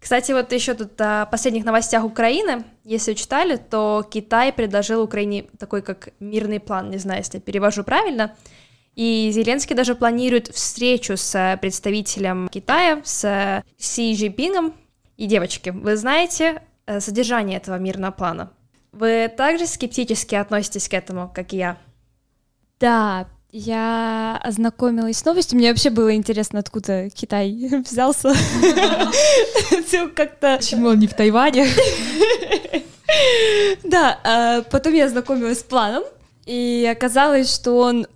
Кстати, 0.00 0.32
вот 0.32 0.52
еще 0.52 0.74
тут 0.74 0.98
о 1.00 1.26
последних 1.26 1.64
новостях 1.64 2.04
Украины, 2.04 2.64
если 2.84 3.14
читали, 3.14 3.56
то 3.56 4.06
Китай 4.08 4.52
предложил 4.52 5.02
Украине 5.02 5.46
такой 5.58 5.82
как 5.82 6.10
мирный 6.20 6.60
план, 6.60 6.90
не 6.90 6.98
знаю, 6.98 7.20
если 7.20 7.38
я 7.38 7.40
перевожу 7.40 7.82
правильно, 7.82 8.34
и 8.94 9.30
Зеленский 9.32 9.74
даже 9.76 9.94
планирует 9.94 10.48
встречу 10.48 11.16
с 11.16 11.58
представителем 11.60 12.48
Китая, 12.48 13.00
с 13.04 13.62
Си 13.76 14.14
Джинпингом, 14.14 14.74
и, 15.18 15.26
девочки, 15.26 15.70
вы 15.70 15.96
знаете 15.96 16.62
э, 16.86 17.00
содержание 17.00 17.58
этого 17.58 17.76
мирного 17.76 18.12
плана? 18.12 18.52
Вы 18.92 19.28
также 19.36 19.66
скептически 19.66 20.36
относитесь 20.36 20.88
к 20.88 20.94
этому, 20.94 21.30
как 21.34 21.52
и 21.52 21.56
я? 21.56 21.76
Да, 22.78 23.26
я 23.50 24.40
ознакомилась 24.44 25.18
с 25.18 25.24
новостью. 25.24 25.58
Мне 25.58 25.70
вообще 25.70 25.90
было 25.90 26.14
интересно, 26.14 26.60
откуда 26.60 27.10
Китай 27.10 27.50
взялся. 27.84 28.32
Все 29.86 30.06
как-то... 30.08 30.56
Почему 30.58 30.88
он 30.88 31.00
не 31.00 31.08
в 31.08 31.14
Тайване? 31.14 31.66
Да, 33.82 34.20
а 34.22 34.62
потом 34.70 34.92
я 34.92 35.06
ознакомилась 35.06 35.60
с 35.60 35.62
планом, 35.62 36.04
и 36.44 36.88
оказалось, 36.94 37.52
что 37.52 37.78
он 37.78 38.06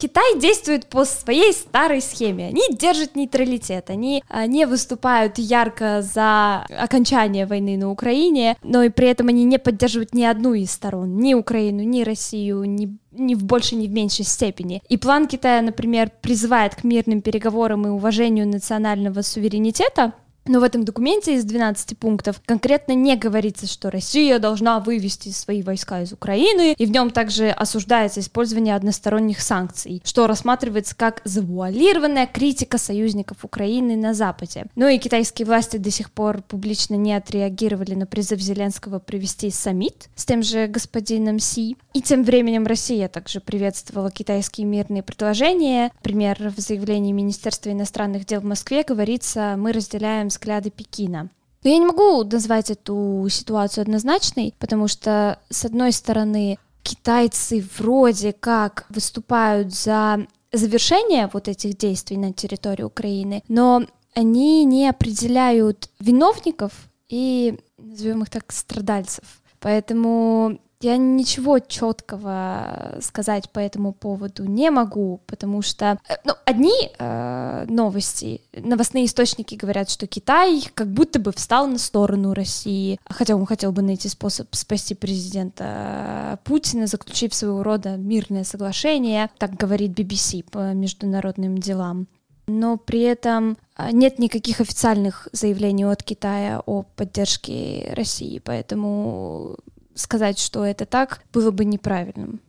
Китай 0.00 0.38
действует 0.38 0.86
по 0.86 1.04
своей 1.04 1.52
старой 1.52 2.00
схеме. 2.00 2.48
Они 2.48 2.62
держат 2.70 3.16
нейтралитет, 3.16 3.90
они 3.90 4.24
а, 4.28 4.46
не 4.46 4.66
выступают 4.66 5.38
ярко 5.38 6.00
за 6.00 6.64
окончание 6.70 7.44
войны 7.44 7.76
на 7.76 7.90
Украине, 7.90 8.56
но 8.62 8.82
и 8.82 8.88
при 8.88 9.08
этом 9.08 9.28
они 9.28 9.44
не 9.44 9.58
поддерживают 9.58 10.14
ни 10.14 10.24
одну 10.24 10.54
из 10.54 10.70
сторон, 10.70 11.18
ни 11.18 11.34
Украину, 11.34 11.82
ни 11.82 12.02
Россию, 12.02 12.64
ни 12.64 12.98
ни 13.12 13.34
в 13.34 13.44
большей, 13.44 13.76
ни 13.76 13.88
в 13.88 13.90
меньшей 13.90 14.24
степени. 14.24 14.82
И 14.88 14.96
план 14.96 15.26
Китая, 15.26 15.62
например, 15.62 16.12
призывает 16.20 16.76
к 16.76 16.84
мирным 16.84 17.22
переговорам 17.22 17.86
и 17.86 17.90
уважению 17.90 18.46
национального 18.46 19.22
суверенитета, 19.22 20.12
но 20.46 20.60
в 20.60 20.62
этом 20.62 20.84
документе 20.84 21.34
из 21.34 21.44
12 21.44 21.98
пунктов 21.98 22.40
конкретно 22.44 22.92
не 22.92 23.16
говорится, 23.16 23.66
что 23.66 23.90
Россия 23.90 24.38
должна 24.38 24.80
вывести 24.80 25.28
свои 25.30 25.62
войска 25.62 26.02
из 26.02 26.12
Украины, 26.12 26.74
и 26.76 26.86
в 26.86 26.90
нем 26.90 27.10
также 27.10 27.50
осуждается 27.50 28.20
использование 28.20 28.74
односторонних 28.74 29.40
санкций, 29.40 30.02
что 30.04 30.26
рассматривается 30.26 30.96
как 30.96 31.20
завуалированная 31.24 32.26
критика 32.26 32.78
союзников 32.78 33.44
Украины 33.44 33.96
на 33.96 34.14
Западе. 34.14 34.66
Ну 34.76 34.88
и 34.88 34.98
китайские 34.98 35.46
власти 35.46 35.76
до 35.76 35.90
сих 35.90 36.10
пор 36.10 36.42
публично 36.42 36.94
не 36.94 37.14
отреагировали 37.14 37.94
на 37.94 38.06
призыв 38.06 38.40
Зеленского 38.40 38.98
провести 38.98 39.50
саммит 39.50 40.08
с 40.14 40.24
тем 40.24 40.42
же 40.42 40.66
господином 40.66 41.38
Си. 41.38 41.76
И 41.92 42.02
тем 42.02 42.24
временем 42.24 42.66
Россия 42.66 43.08
также 43.08 43.40
приветствовала 43.40 44.10
китайские 44.10 44.66
мирные 44.66 45.02
предложения. 45.02 45.90
Например, 45.96 46.52
в 46.56 46.60
заявлении 46.60 47.12
Министерства 47.12 47.70
иностранных 47.70 48.24
дел 48.26 48.40
в 48.40 48.44
Москве 48.44 48.82
говорится, 48.82 49.54
мы 49.56 49.72
разделяем 49.72 50.29
взгляды 50.30 50.70
Пекина. 50.70 51.30
Но 51.62 51.70
я 51.70 51.78
не 51.78 51.86
могу 51.86 52.24
назвать 52.24 52.70
эту 52.70 53.26
ситуацию 53.30 53.82
однозначной, 53.82 54.54
потому 54.58 54.88
что, 54.88 55.38
с 55.50 55.64
одной 55.64 55.92
стороны, 55.92 56.58
китайцы 56.82 57.64
вроде 57.78 58.32
как 58.32 58.86
выступают 58.88 59.74
за 59.74 60.26
завершение 60.52 61.28
вот 61.32 61.48
этих 61.48 61.76
действий 61.76 62.16
на 62.16 62.32
территории 62.32 62.82
Украины, 62.82 63.42
но 63.48 63.84
они 64.14 64.64
не 64.64 64.88
определяют 64.88 65.90
виновников 66.00 66.72
и, 67.08 67.58
назовем 67.78 68.22
их 68.22 68.30
так, 68.30 68.50
страдальцев. 68.52 69.24
Поэтому 69.60 70.58
Я 70.82 70.96
ничего 70.96 71.58
четкого 71.58 72.96
сказать 73.02 73.50
по 73.50 73.58
этому 73.58 73.92
поводу 73.92 74.46
не 74.46 74.70
могу, 74.70 75.20
потому 75.26 75.60
что 75.60 75.98
э, 76.08 76.14
ну, 76.24 76.32
одни 76.46 76.72
э, 76.98 77.66
новости, 77.68 78.40
новостные 78.54 79.04
источники 79.04 79.56
говорят, 79.56 79.90
что 79.90 80.06
Китай 80.06 80.62
как 80.72 80.90
будто 80.90 81.20
бы 81.20 81.32
встал 81.32 81.66
на 81.66 81.76
сторону 81.76 82.32
России, 82.32 82.98
хотя 83.04 83.36
он 83.36 83.44
хотел 83.44 83.72
бы 83.72 83.82
найти 83.82 84.08
способ 84.08 84.54
спасти 84.54 84.94
президента 84.94 86.38
Путина, 86.44 86.86
заключив 86.86 87.34
своего 87.34 87.62
рода 87.62 87.98
мирное 87.98 88.44
соглашение, 88.44 89.28
так 89.36 89.56
говорит 89.56 89.90
BBC 89.90 90.44
по 90.50 90.72
международным 90.72 91.58
делам. 91.58 92.08
Но 92.46 92.78
при 92.78 93.02
этом 93.02 93.58
нет 93.92 94.18
никаких 94.18 94.62
официальных 94.62 95.28
заявлений 95.32 95.84
от 95.84 96.02
Китая 96.02 96.62
о 96.64 96.84
поддержке 96.84 97.92
России, 97.94 98.38
поэтому 98.42 99.58
сказать, 100.00 100.38
что 100.38 100.64
это 100.64 100.86
так, 100.86 101.22
было 101.32 101.50
бы 101.50 101.64
неправильным. 101.64 102.40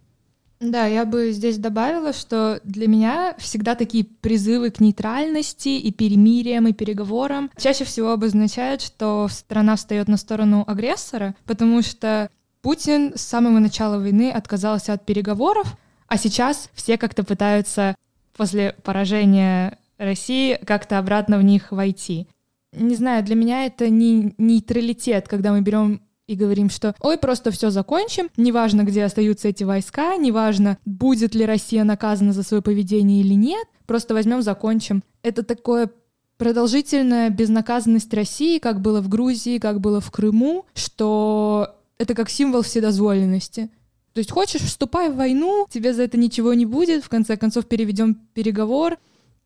Да, 0.62 0.86
я 0.86 1.06
бы 1.06 1.32
здесь 1.32 1.58
добавила, 1.58 2.14
что 2.14 2.60
для 2.64 2.88
меня 2.88 3.34
всегда 3.40 3.74
такие 3.74 4.06
призывы 4.06 4.70
к 4.70 4.80
нейтральности 4.80 5.70
и 5.70 5.92
перемириям, 5.92 6.68
и 6.68 6.74
переговорам 6.74 7.50
чаще 7.58 7.84
всего 7.84 8.12
обозначают, 8.12 8.84
что 8.84 9.28
страна 9.32 9.76
встает 9.76 10.08
на 10.08 10.18
сторону 10.18 10.64
агрессора, 10.68 11.36
потому 11.46 11.82
что 11.82 12.30
Путин 12.62 13.14
с 13.16 13.22
самого 13.22 13.58
начала 13.58 13.98
войны 13.98 14.30
отказался 14.30 14.94
от 14.94 15.04
переговоров, 15.04 15.76
а 16.06 16.18
сейчас 16.18 16.70
все 16.74 17.00
как-то 17.00 17.24
пытаются 17.24 17.96
после 18.38 18.76
поражения 18.84 19.80
России 19.98 20.60
как-то 20.64 21.00
обратно 21.00 21.40
в 21.40 21.44
них 21.44 21.72
войти. 21.72 22.28
Не 22.72 22.96
знаю, 22.96 23.24
для 23.24 23.36
меня 23.36 23.66
это 23.66 23.90
не 23.90 24.36
нейтралитет, 24.38 25.28
когда 25.28 25.52
мы 25.52 25.62
берем 25.62 26.02
и 26.32 26.36
говорим, 26.36 26.70
что 26.70 26.96
ой, 27.02 27.18
просто 27.18 27.52
все 27.52 27.70
закончим, 27.70 28.30
неважно, 28.38 28.84
где 28.84 29.04
остаются 29.04 29.50
эти 29.50 29.64
войска, 29.64 30.16
неважно, 30.16 30.78
будет 30.86 31.36
ли 31.36 31.46
Россия 31.46 31.84
наказана 31.84 32.34
за 32.34 32.44
свое 32.44 32.62
поведение 32.64 33.22
или 33.22 33.34
нет, 33.34 33.68
просто 33.86 34.14
возьмем, 34.14 34.42
закончим. 34.42 35.04
Это 35.22 35.44
такое 35.44 35.92
продолжительная 36.38 37.30
безнаказанность 37.30 38.14
России, 38.14 38.58
как 38.58 38.82
было 38.82 39.02
в 39.02 39.10
Грузии, 39.10 39.60
как 39.60 39.80
было 39.80 40.02
в 40.02 40.10
Крыму, 40.10 40.66
что 40.74 41.76
это 42.00 42.16
как 42.16 42.30
символ 42.30 42.64
вседозволенности. 42.64 43.70
То 44.14 44.20
есть 44.20 44.32
хочешь, 44.32 44.62
вступай 44.62 45.10
в 45.10 45.16
войну, 45.16 45.68
тебе 45.70 45.94
за 45.94 46.04
это 46.04 46.18
ничего 46.18 46.54
не 46.54 46.66
будет, 46.66 47.04
в 47.04 47.10
конце 47.10 47.38
концов 47.38 47.68
переведем 47.68 48.16
переговор 48.34 48.98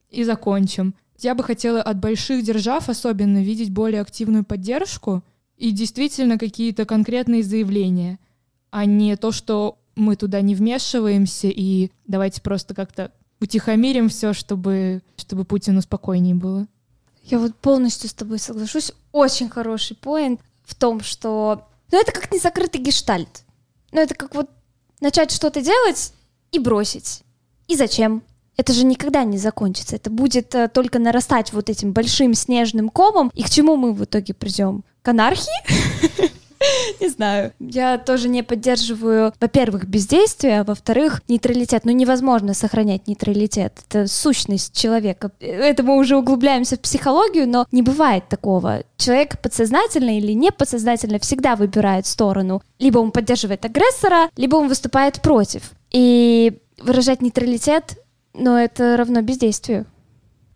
и 0.09 0.23
закончим. 0.23 0.95
Я 1.19 1.35
бы 1.35 1.43
хотела 1.43 1.81
от 1.81 1.99
больших 1.99 2.43
держав 2.43 2.89
особенно 2.89 3.43
видеть 3.43 3.71
более 3.71 4.01
активную 4.01 4.43
поддержку, 4.43 5.23
и 5.57 5.71
действительно 5.71 6.37
какие-то 6.37 6.85
конкретные 6.85 7.43
заявления, 7.43 8.19
а 8.71 8.85
не 8.85 9.15
то, 9.15 9.31
что 9.31 9.77
мы 9.95 10.15
туда 10.15 10.41
не 10.41 10.55
вмешиваемся 10.55 11.47
и 11.47 11.91
давайте 12.07 12.41
просто 12.41 12.73
как-то 12.73 13.11
утихомирим 13.39 14.09
все, 14.09 14.33
чтобы, 14.33 15.01
чтобы 15.17 15.45
Путину 15.45 15.81
спокойнее 15.81 16.35
было. 16.35 16.67
Я 17.23 17.39
вот 17.39 17.55
полностью 17.55 18.09
с 18.09 18.13
тобой 18.13 18.39
соглашусь. 18.39 18.91
Очень 19.11 19.49
хороший 19.49 19.95
поинт 19.95 20.41
в 20.63 20.75
том, 20.75 21.01
что... 21.01 21.67
Ну, 21.91 21.99
это 21.99 22.11
как 22.11 22.31
незакрытый 22.31 22.81
гештальт. 22.81 23.43
Ну, 23.91 24.01
это 24.01 24.13
как 24.13 24.35
вот 24.35 24.49
начать 24.99 25.31
что-то 25.31 25.61
делать 25.61 26.13
и 26.51 26.59
бросить. 26.59 27.23
И 27.67 27.75
зачем? 27.75 28.23
Это 28.57 28.73
же 28.73 28.85
никогда 28.85 29.23
не 29.23 29.37
закончится. 29.37 29.95
Это 29.95 30.09
будет 30.09 30.53
э, 30.55 30.67
только 30.67 30.99
нарастать 30.99 31.53
вот 31.53 31.69
этим 31.69 31.91
большим 31.93 32.33
снежным 32.33 32.89
комом. 32.89 33.31
И 33.33 33.43
к 33.43 33.49
чему 33.49 33.75
мы 33.75 33.93
в 33.93 34.03
итоге 34.03 34.33
придем? 34.33 34.83
К 35.01 35.09
анархии? 35.09 36.31
Не 36.99 37.09
знаю. 37.09 37.53
Я 37.59 37.97
тоже 37.97 38.29
не 38.29 38.43
поддерживаю, 38.43 39.33
во-первых, 39.39 39.85
бездействие, 39.85 40.61
а 40.61 40.63
во-вторых, 40.63 41.21
нейтралитет. 41.27 41.85
Ну, 41.85 41.91
невозможно 41.91 42.53
сохранять 42.53 43.07
нейтралитет. 43.07 43.73
Это 43.87 44.07
сущность 44.07 44.75
человека. 44.75 45.31
Это 45.39 45.83
мы 45.83 45.97
уже 45.97 46.17
углубляемся 46.17 46.77
в 46.77 46.79
психологию, 46.79 47.47
но 47.47 47.67
не 47.71 47.81
бывает 47.81 48.27
такого. 48.29 48.83
Человек 48.97 49.39
подсознательно 49.41 50.17
или 50.17 50.31
не 50.31 50.51
подсознательно 50.51 51.19
всегда 51.19 51.55
выбирает 51.55 52.05
сторону. 52.07 52.61
Либо 52.79 52.99
он 52.99 53.11
поддерживает 53.11 53.65
агрессора, 53.65 54.29
либо 54.37 54.55
он 54.55 54.67
выступает 54.67 55.21
против. 55.21 55.71
И 55.91 56.57
выражать 56.79 57.21
нейтралитет 57.21 57.97
но 58.37 58.59
это 58.59 58.97
равно 58.97 59.21
бездействию. 59.21 59.85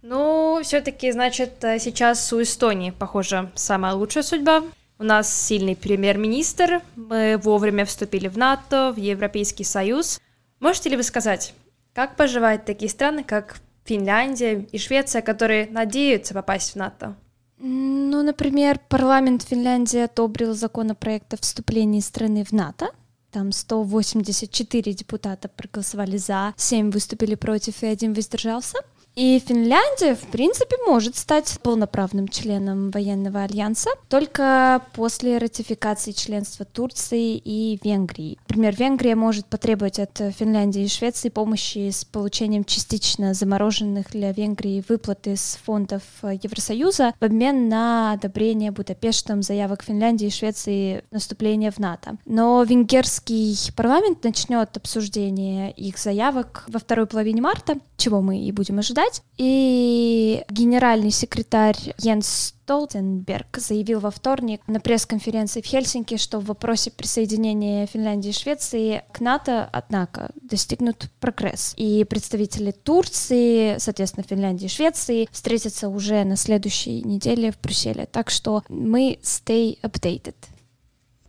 Ну, 0.02 0.60
все-таки, 0.64 1.12
значит, 1.12 1.64
э, 1.64 1.78
сейчас 1.80 2.32
у 2.34 2.42
Эстонии, 2.42 2.92
похоже, 2.92 3.52
самая 3.56 3.94
лучшая 3.94 4.24
судьба. 4.24 4.64
У 4.98 5.04
нас 5.04 5.34
сильный 5.34 5.76
премьер-министр, 5.76 6.82
мы 6.96 7.40
вовремя 7.42 7.86
вступили 7.86 8.28
в 8.28 8.38
НАТО, 8.38 8.92
в 8.94 9.00
Европейский 9.00 9.64
Союз. 9.64 10.20
Можете 10.60 10.90
ли 10.90 10.98
вы 10.98 11.04
сказать, 11.04 11.54
как 11.94 12.16
поживают 12.16 12.66
такие 12.66 12.90
страны, 12.90 13.24
как 13.24 13.60
Финляндия 13.86 14.68
и 14.72 14.78
Швеция, 14.78 15.22
которые 15.22 15.68
надеются 15.70 16.34
попасть 16.34 16.74
в 16.74 16.76
НАТО? 16.76 17.16
Ну, 17.60 18.24
например, 18.24 18.80
парламент 18.88 19.44
Финляндии 19.44 20.00
одобрил 20.00 20.54
законопроект 20.54 21.34
о 21.34 21.38
вступлении 21.38 22.00
страны 22.00 22.44
в 22.44 22.52
НАТО. 22.52 22.90
Там 23.32 23.52
184 23.52 24.94
депутата 24.94 25.48
проголосовали 25.48 26.18
за, 26.18 26.54
7 26.58 26.90
выступили 26.92 27.36
против 27.36 27.84
и 27.84 27.88
один 27.88 28.14
воздержался. 28.14 28.80
И 29.20 29.38
Финляндия, 29.46 30.16
в 30.16 30.28
принципе, 30.32 30.78
может 30.88 31.18
стать 31.18 31.60
полноправным 31.62 32.30
членом 32.30 32.90
военного 32.90 33.42
альянса 33.42 33.90
только 34.08 34.82
после 34.94 35.38
ратификации 35.40 36.14
членства 36.14 36.64
Турции 36.64 37.36
и 37.36 37.78
Венгрии. 37.84 38.38
Например, 38.48 38.74
Венгрия 38.78 39.16
может 39.16 39.46
потребовать 39.48 40.00
от 40.00 40.22
Финляндии 40.38 40.84
и 40.84 40.88
Швеции 40.88 41.28
помощи 41.28 41.90
с 41.90 42.06
получением 42.06 42.64
частично 42.64 43.34
замороженных 43.34 44.10
для 44.12 44.32
Венгрии 44.32 44.86
выплат 44.88 45.28
из 45.28 45.60
фондов 45.66 46.02
Евросоюза 46.22 47.14
в 47.20 47.26
обмен 47.26 47.68
на 47.68 48.14
одобрение 48.14 48.72
Будапештом 48.72 49.42
заявок 49.42 49.84
Финляндии 49.84 50.28
и 50.28 50.32
Швеции 50.32 51.04
наступления 51.12 51.72
в 51.72 51.78
НАТО. 51.78 52.16
Но 52.26 52.64
венгерский 52.64 53.54
парламент 53.76 54.24
начнет 54.24 54.78
обсуждение 54.78 55.74
их 55.74 55.98
заявок 55.98 56.64
во 56.70 56.80
второй 56.80 57.06
половине 57.06 57.42
марта, 57.42 57.76
чего 57.98 58.22
мы 58.22 58.40
и 58.40 58.54
будем 58.54 58.80
ожидать 58.80 59.09
сказать. 59.10 59.24
И 59.38 60.44
генеральный 60.50 61.12
секретарь 61.12 61.78
Йенс 61.98 62.54
Столтенберг 62.64 63.58
заявил 63.58 64.00
во 64.00 64.12
вторник 64.12 64.62
на 64.68 64.80
пресс-конференции 64.80 65.62
в 65.62 65.66
Хельсинки, 65.66 66.18
что 66.18 66.40
в 66.40 66.46
вопросе 66.46 66.92
присоединения 66.92 67.88
Финляндии 67.88 68.30
и 68.30 68.34
Швеции 68.34 69.04
к 69.12 69.22
НАТО, 69.22 69.68
однако, 69.72 70.30
достигнут 70.42 71.10
прогресс. 71.20 71.74
И 71.78 72.04
представители 72.04 72.72
Турции, 72.72 73.78
соответственно, 73.80 74.26
Финляндии 74.28 74.66
и 74.66 74.70
Швеции 74.70 75.28
встретятся 75.32 75.90
уже 75.90 76.24
на 76.26 76.36
следующей 76.36 77.02
неделе 77.02 77.52
в 77.52 77.60
Брюсселе. 77.60 78.06
Так 78.06 78.30
что 78.30 78.64
мы 78.70 79.20
stay 79.24 79.80
updated. 79.82 80.36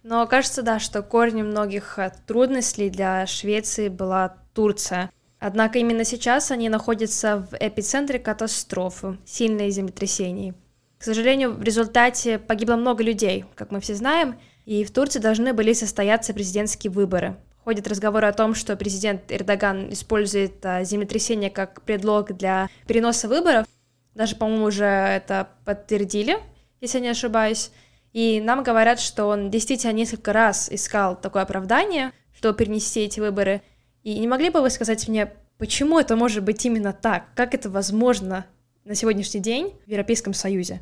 Но 0.02 0.26
кажется, 0.26 0.62
да, 0.62 0.78
что 0.78 1.02
корнем 1.02 1.48
многих 1.48 1.98
трудностей 2.26 2.90
для 2.90 3.26
Швеции 3.26 3.88
была 3.88 4.36
Турция. 4.54 5.10
Однако 5.40 5.78
именно 5.78 6.04
сейчас 6.04 6.50
они 6.50 6.68
находятся 6.68 7.38
в 7.50 7.56
эпицентре 7.58 8.18
катастрофы, 8.18 9.18
сильные 9.24 9.70
землетрясений. 9.70 10.52
К 10.98 11.04
сожалению, 11.04 11.54
в 11.54 11.62
результате 11.62 12.38
погибло 12.38 12.76
много 12.76 13.02
людей, 13.02 13.46
как 13.54 13.70
мы 13.70 13.80
все 13.80 13.94
знаем, 13.94 14.38
и 14.66 14.84
в 14.84 14.90
Турции 14.90 15.18
должны 15.18 15.54
были 15.54 15.72
состояться 15.72 16.34
президентские 16.34 16.90
выборы. 16.90 17.36
Ходят 17.64 17.88
разговоры 17.88 18.26
о 18.26 18.34
том, 18.34 18.54
что 18.54 18.76
президент 18.76 19.32
Эрдоган 19.32 19.90
использует 19.90 20.64
а, 20.64 20.84
землетрясение 20.84 21.50
как 21.50 21.82
предлог 21.82 22.36
для 22.36 22.68
переноса 22.86 23.26
выборов. 23.26 23.66
Даже, 24.14 24.36
по-моему, 24.36 24.66
уже 24.66 24.84
это 24.84 25.48
подтвердили, 25.64 26.38
если 26.82 26.98
я 26.98 27.04
не 27.04 27.10
ошибаюсь. 27.10 27.70
И 28.12 28.40
нам 28.40 28.62
говорят, 28.62 29.00
что 29.00 29.26
он 29.26 29.50
действительно 29.50 29.92
несколько 29.92 30.34
раз 30.34 30.68
искал 30.70 31.18
такое 31.18 31.42
оправдание, 31.42 32.12
чтобы 32.34 32.58
перенести 32.58 33.00
эти 33.00 33.20
выборы, 33.20 33.62
и 34.02 34.18
не 34.18 34.26
могли 34.26 34.50
бы 34.50 34.60
вы 34.60 34.70
сказать 34.70 35.08
мне, 35.08 35.32
почему 35.58 35.98
это 35.98 36.16
может 36.16 36.42
быть 36.42 36.64
именно 36.64 36.92
так? 36.92 37.26
Как 37.34 37.54
это 37.54 37.68
возможно 37.68 38.46
на 38.84 38.94
сегодняшний 38.94 39.40
день 39.40 39.74
в 39.86 39.90
Европейском 39.90 40.34
Союзе? 40.34 40.80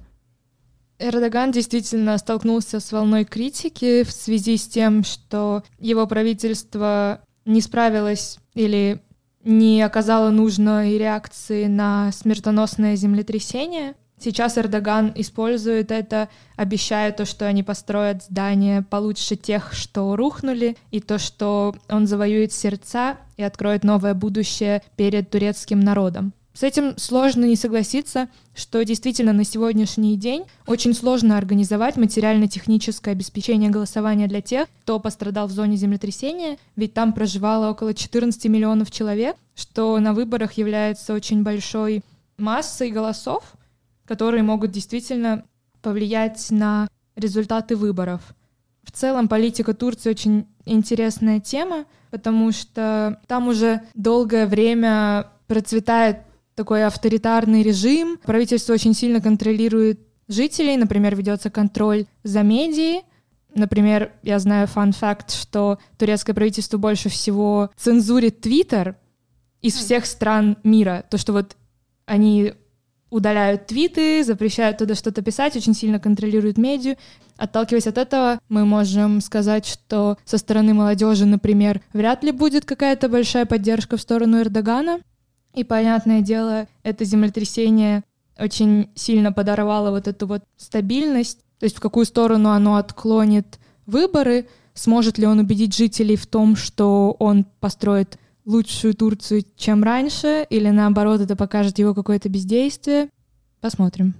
Эрдоган 0.99 1.53
действительно 1.53 2.19
столкнулся 2.19 2.81
с 2.81 2.91
волной 2.91 3.25
критики 3.25 4.03
в 4.03 4.11
связи 4.11 4.57
с 4.57 4.67
тем, 4.67 5.05
что 5.05 5.63
его 5.79 6.07
правительство 6.07 7.23
не 7.45 7.61
справилось 7.61 8.39
или 8.55 9.01
не 9.45 9.81
оказало 9.83 10.31
нужной 10.31 10.99
реакции 10.99 11.67
на 11.67 12.11
смертоносное 12.13 12.97
землетрясение. 12.97 13.95
Сейчас 14.21 14.59
Эрдоган 14.59 15.13
использует 15.15 15.93
это, 15.93 16.29
обещая 16.57 17.13
то, 17.13 17.25
что 17.25 17.47
они 17.47 17.63
построят 17.63 18.25
здания 18.25 18.83
получше 18.83 19.37
тех, 19.37 19.73
что 19.73 20.17
рухнули, 20.17 20.77
и 20.91 21.01
то, 21.01 21.19
что 21.19 21.77
он 21.89 22.07
завоюет 22.07 22.53
сердца 22.53 23.17
и 23.37 23.43
откроет 23.43 23.85
новое 23.85 24.15
будущее 24.15 24.83
перед 24.97 25.31
турецким 25.31 25.81
народом. 25.81 26.33
С 26.59 26.65
этим 26.65 26.99
сложно 26.99 27.45
не 27.45 27.55
согласиться, 27.55 28.29
что 28.57 28.85
действительно 28.85 29.33
на 29.33 29.45
сегодняшний 29.45 30.17
день 30.17 30.43
очень 30.67 30.93
сложно 30.93 31.39
организовать 31.39 31.97
материально-техническое 31.97 33.13
обеспечение 33.13 33.71
голосования 33.71 34.27
для 34.27 34.41
тех, 34.41 34.67
кто 34.83 34.99
пострадал 34.99 35.47
в 35.47 35.53
зоне 35.53 35.77
землетрясения, 35.77 36.59
ведь 36.75 36.95
там 36.95 37.13
проживало 37.13 37.71
около 37.71 37.95
14 37.95 38.47
миллионов 38.47 38.91
человек, 38.91 39.37
что 39.55 40.01
на 40.01 40.13
выборах 40.13 40.55
является 40.55 41.15
очень 41.15 41.45
большой 41.45 42.03
массой 42.39 42.91
голосов, 42.91 43.45
которые 44.09 44.42
могут 44.42 44.71
действительно 44.71 45.44
повлиять 45.83 46.51
на 46.51 46.88
результаты 47.14 47.77
выборов. 47.77 48.23
В 48.83 48.90
целом 48.90 49.29
политика 49.29 49.75
Турции 49.75 50.11
очень 50.11 50.47
интересная 50.64 51.40
тема, 51.40 51.85
потому 52.11 52.51
что 52.53 53.21
там 53.27 53.49
уже 53.49 53.83
долгое 53.94 54.47
время 54.47 55.31
процветает 55.47 56.21
такой 56.55 56.87
авторитарный 56.87 57.62
режим. 57.62 58.18
Правительство 58.25 58.73
очень 58.73 58.94
сильно 58.94 59.21
контролирует 59.21 60.01
жителей, 60.27 60.77
например, 60.77 61.14
ведется 61.14 61.51
контроль 61.51 62.07
за 62.25 62.42
медией. 62.42 63.03
Например, 63.55 64.12
я 64.23 64.38
знаю 64.38 64.66
фан-факт, 64.68 65.33
что 65.33 65.79
турецкое 65.99 66.35
правительство 66.35 66.79
больше 66.79 67.11
всего 67.11 67.71
цензурит 67.77 68.40
Твиттер 68.40 68.97
из 69.61 69.75
хм. 69.75 69.79
всех 69.79 70.07
стран 70.07 70.57
мира. 70.64 71.05
То, 71.11 71.18
что 71.18 71.33
вот 71.35 71.57
они 72.07 72.55
удаляют 73.11 73.66
твиты, 73.66 74.23
запрещают 74.25 74.79
туда 74.79 74.94
что-то 74.94 75.23
писать, 75.23 75.57
очень 75.57 75.75
сильно 75.75 75.99
контролируют 75.99 76.59
медиа. 76.59 76.97
Отталкиваясь 77.37 77.87
от 77.87 77.99
этого, 77.99 78.40
мы 78.49 78.64
можем 78.64 79.21
сказать, 79.21 79.64
что 79.66 80.18
со 80.25 80.38
стороны 80.38 80.75
молодежи, 80.75 81.25
например, 81.25 81.81
вряд 81.92 82.25
ли 82.25 82.33
будет 82.33 82.64
какая-то 82.64 83.09
большая 83.09 83.47
поддержка 83.47 83.97
в 83.97 84.01
сторону 84.01 84.40
Эрдогана. 84.40 85.01
И, 85.55 85.64
понятное 85.64 86.21
дело, 86.21 86.66
это 86.83 87.05
землетрясение 87.05 88.03
очень 88.38 88.90
сильно 88.94 89.33
подорвало 89.33 89.90
вот 89.90 90.09
эту 90.09 90.27
вот 90.27 90.42
стабильность, 90.57 91.40
то 91.59 91.64
есть 91.64 91.77
в 91.77 91.81
какую 91.81 92.07
сторону 92.07 92.51
оно 92.51 92.77
отклонит 92.77 93.59
выборы, 93.87 94.49
сможет 94.75 95.18
ли 95.18 95.27
он 95.27 95.40
убедить 95.40 95.77
жителей 95.77 96.16
в 96.16 96.27
том, 96.27 96.55
что 96.55 97.16
он 97.18 97.44
построит 97.61 98.18
лучшую 98.49 98.95
Турцию, 98.95 99.45
чем 99.57 99.85
раньше, 99.85 100.47
или 100.49 100.71
наоборот 100.71 101.21
это 101.21 101.37
покажет 101.37 101.79
его 101.79 101.95
какое-то 101.95 102.29
бездействие. 102.29 103.11
Посмотрим. 103.61 104.15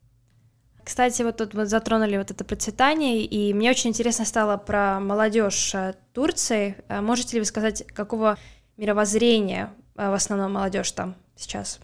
Кстати, 0.85 1.23
вот 1.23 1.37
тут 1.37 1.55
вот 1.55 1.69
затронули 1.69 2.17
вот 2.17 2.31
это 2.31 2.45
процветание, 2.45 3.25
и 3.25 3.53
мне 3.53 3.71
очень 3.71 3.91
интересно 3.91 4.25
стало 4.25 4.57
про 4.57 5.01
молодежь 5.01 5.75
э, 5.75 5.95
Турции. 6.14 6.77
Э, 6.88 7.01
можете 7.01 7.37
ли 7.37 7.41
вы 7.41 7.47
сказать, 7.47 7.85
какого 7.88 8.38
мировоззрения 8.77 9.71
э, 9.97 10.11
в 10.11 10.14
основном 10.14 10.55
молодежь 10.55 10.91
там 10.93 11.14
сейчас? 11.37 11.79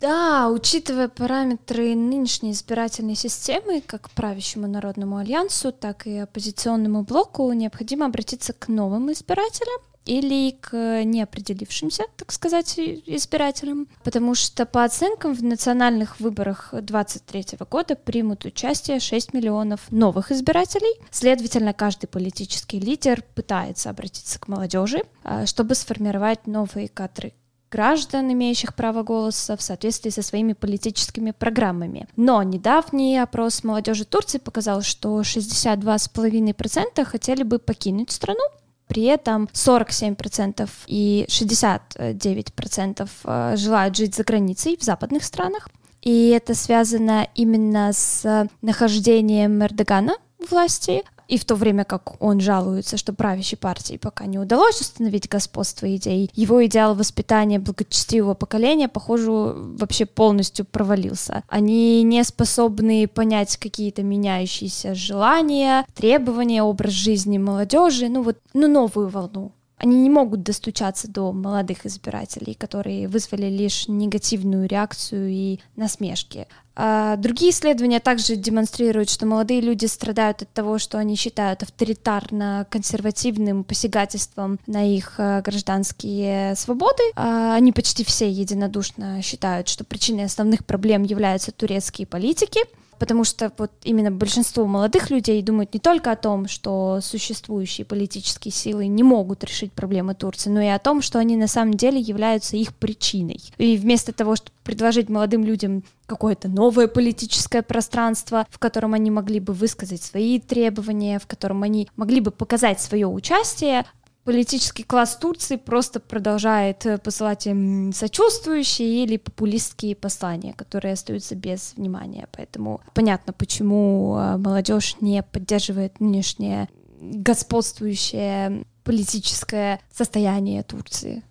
Да, 0.00 0.50
учитывая 0.50 1.08
параметры 1.08 1.94
нынешней 1.94 2.52
избирательной 2.52 3.14
системы, 3.14 3.80
как 3.80 4.10
правящему 4.10 4.66
Народному 4.66 5.16
альянсу, 5.16 5.72
так 5.72 6.06
и 6.06 6.18
оппозиционному 6.18 7.04
блоку, 7.04 7.50
необходимо 7.52 8.04
обратиться 8.04 8.52
к 8.52 8.68
новым 8.68 9.10
избирателям 9.12 9.80
или 10.06 10.52
к 10.52 11.02
неопределившимся, 11.04 12.04
так 12.16 12.32
сказать, 12.32 12.78
избирателям, 12.78 13.88
потому 14.04 14.34
что 14.34 14.64
по 14.64 14.84
оценкам 14.84 15.34
в 15.34 15.42
национальных 15.42 16.20
выборах 16.20 16.68
2023 16.72 17.58
года 17.68 17.96
примут 17.96 18.44
участие 18.44 19.00
6 19.00 19.34
миллионов 19.34 19.80
новых 19.90 20.32
избирателей. 20.32 21.00
Следовательно, 21.10 21.72
каждый 21.72 22.06
политический 22.06 22.78
лидер 22.78 23.22
пытается 23.34 23.90
обратиться 23.90 24.38
к 24.38 24.48
молодежи, 24.48 25.02
а, 25.24 25.44
чтобы 25.46 25.74
сформировать 25.74 26.46
новые 26.46 26.88
кадры 26.88 27.34
граждан, 27.70 28.32
имеющих 28.32 28.74
право 28.74 29.02
голоса 29.02 29.56
в 29.56 29.62
соответствии 29.62 30.10
со 30.10 30.22
своими 30.22 30.52
политическими 30.52 31.32
программами. 31.32 32.08
Но 32.16 32.42
недавний 32.42 33.18
опрос 33.18 33.64
молодежи 33.64 34.04
Турции 34.04 34.38
показал, 34.38 34.82
что 34.82 35.20
62,5% 35.20 37.04
хотели 37.04 37.42
бы 37.42 37.58
покинуть 37.58 38.10
страну, 38.12 38.44
при 38.86 39.04
этом 39.04 39.48
47% 39.52 40.68
и 40.86 41.26
69% 41.28 43.08
э, 43.24 43.56
желают 43.56 43.96
жить 43.96 44.14
за 44.14 44.24
границей 44.24 44.76
в 44.76 44.82
западных 44.82 45.24
странах. 45.24 45.68
И 46.02 46.28
это 46.28 46.54
связано 46.54 47.26
именно 47.34 47.92
с 47.92 48.48
нахождением 48.62 49.62
Эрдогана 49.64 50.16
власти, 50.50 51.02
и 51.28 51.38
в 51.38 51.44
то 51.44 51.54
время 51.54 51.84
как 51.84 52.22
он 52.22 52.40
жалуется, 52.40 52.96
что 52.96 53.12
правящей 53.12 53.58
партии 53.58 53.96
пока 53.96 54.26
не 54.26 54.38
удалось 54.38 54.80
установить 54.80 55.28
господство 55.28 55.94
идей, 55.94 56.30
его 56.34 56.64
идеал 56.66 56.94
воспитания 56.94 57.58
благочестивого 57.58 58.34
поколения, 58.34 58.88
похоже, 58.88 59.30
вообще 59.30 60.06
полностью 60.06 60.64
провалился. 60.64 61.42
Они 61.48 62.02
не 62.02 62.22
способны 62.24 63.08
понять 63.08 63.56
какие-то 63.56 64.02
меняющиеся 64.02 64.94
желания, 64.94 65.84
требования, 65.94 66.62
образ 66.62 66.92
жизни 66.92 67.38
молодежи, 67.38 68.08
ну 68.08 68.22
вот, 68.22 68.38
ну 68.54 68.68
новую 68.68 69.08
волну 69.08 69.52
они 69.78 70.00
не 70.00 70.10
могут 70.10 70.42
достучаться 70.42 71.10
до 71.10 71.32
молодых 71.32 71.84
избирателей, 71.84 72.54
которые 72.54 73.08
вызвали 73.08 73.46
лишь 73.46 73.88
негативную 73.88 74.68
реакцию 74.68 75.28
и 75.28 75.58
насмешки. 75.76 76.46
А 76.78 77.16
другие 77.16 77.52
исследования 77.52 78.00
также 78.00 78.36
демонстрируют, 78.36 79.10
что 79.10 79.26
молодые 79.26 79.60
люди 79.60 79.84
страдают 79.86 80.42
от 80.42 80.52
того, 80.52 80.78
что 80.78 80.98
они 80.98 81.16
считают 81.16 81.62
авторитарно-консервативным 81.62 83.64
посягательством 83.64 84.58
на 84.66 84.84
их 84.84 85.14
э, 85.18 85.40
гражданские 85.42 86.54
свободы. 86.54 87.02
А 87.14 87.54
они 87.54 87.72
почти 87.72 88.04
все 88.04 88.30
единодушно 88.30 89.22
считают, 89.22 89.68
что 89.68 89.84
причиной 89.84 90.26
основных 90.26 90.66
проблем 90.66 91.02
являются 91.02 91.50
турецкие 91.50 92.06
политики— 92.06 92.60
потому 92.98 93.24
что 93.24 93.52
вот 93.58 93.70
именно 93.84 94.10
большинство 94.10 94.66
молодых 94.66 95.10
людей 95.10 95.42
думают 95.42 95.74
не 95.74 95.80
только 95.80 96.12
о 96.12 96.16
том, 96.16 96.48
что 96.48 97.00
существующие 97.00 97.84
политические 97.84 98.52
силы 98.52 98.86
не 98.86 99.02
могут 99.02 99.44
решить 99.44 99.72
проблемы 99.72 100.14
Турции, 100.14 100.50
но 100.50 100.60
и 100.60 100.66
о 100.66 100.78
том, 100.78 101.02
что 101.02 101.18
они 101.18 101.36
на 101.36 101.48
самом 101.48 101.74
деле 101.74 102.00
являются 102.00 102.56
их 102.56 102.74
причиной. 102.74 103.40
И 103.58 103.76
вместо 103.76 104.12
того, 104.12 104.36
чтобы 104.36 104.52
предложить 104.64 105.08
молодым 105.08 105.44
людям 105.44 105.84
какое-то 106.06 106.48
новое 106.48 106.86
политическое 106.86 107.62
пространство, 107.62 108.46
в 108.50 108.58
котором 108.58 108.94
они 108.94 109.10
могли 109.10 109.40
бы 109.40 109.52
высказать 109.52 110.02
свои 110.02 110.38
требования, 110.40 111.18
в 111.18 111.26
котором 111.26 111.62
они 111.62 111.88
могли 111.96 112.20
бы 112.20 112.30
показать 112.30 112.80
свое 112.80 113.06
участие, 113.06 113.84
политический 114.26 114.82
класс 114.82 115.16
Турции 115.16 115.54
просто 115.54 116.00
продолжает 116.00 116.84
э, 116.84 116.98
посылать 116.98 117.46
им 117.46 117.92
сочувствующие 117.92 119.04
или 119.04 119.18
популистские 119.18 119.94
послания, 119.94 120.52
которые 120.52 120.94
остаются 120.94 121.36
без 121.36 121.74
внимания. 121.76 122.28
Поэтому 122.32 122.80
понятно, 122.92 123.32
почему 123.32 124.18
э, 124.18 124.36
молодежь 124.36 124.96
не 125.00 125.22
поддерживает 125.22 126.00
нынешнее 126.00 126.68
господствующее 127.00 128.64
политическое 128.82 129.80
состояние 129.92 130.64
Турции. 130.64 131.22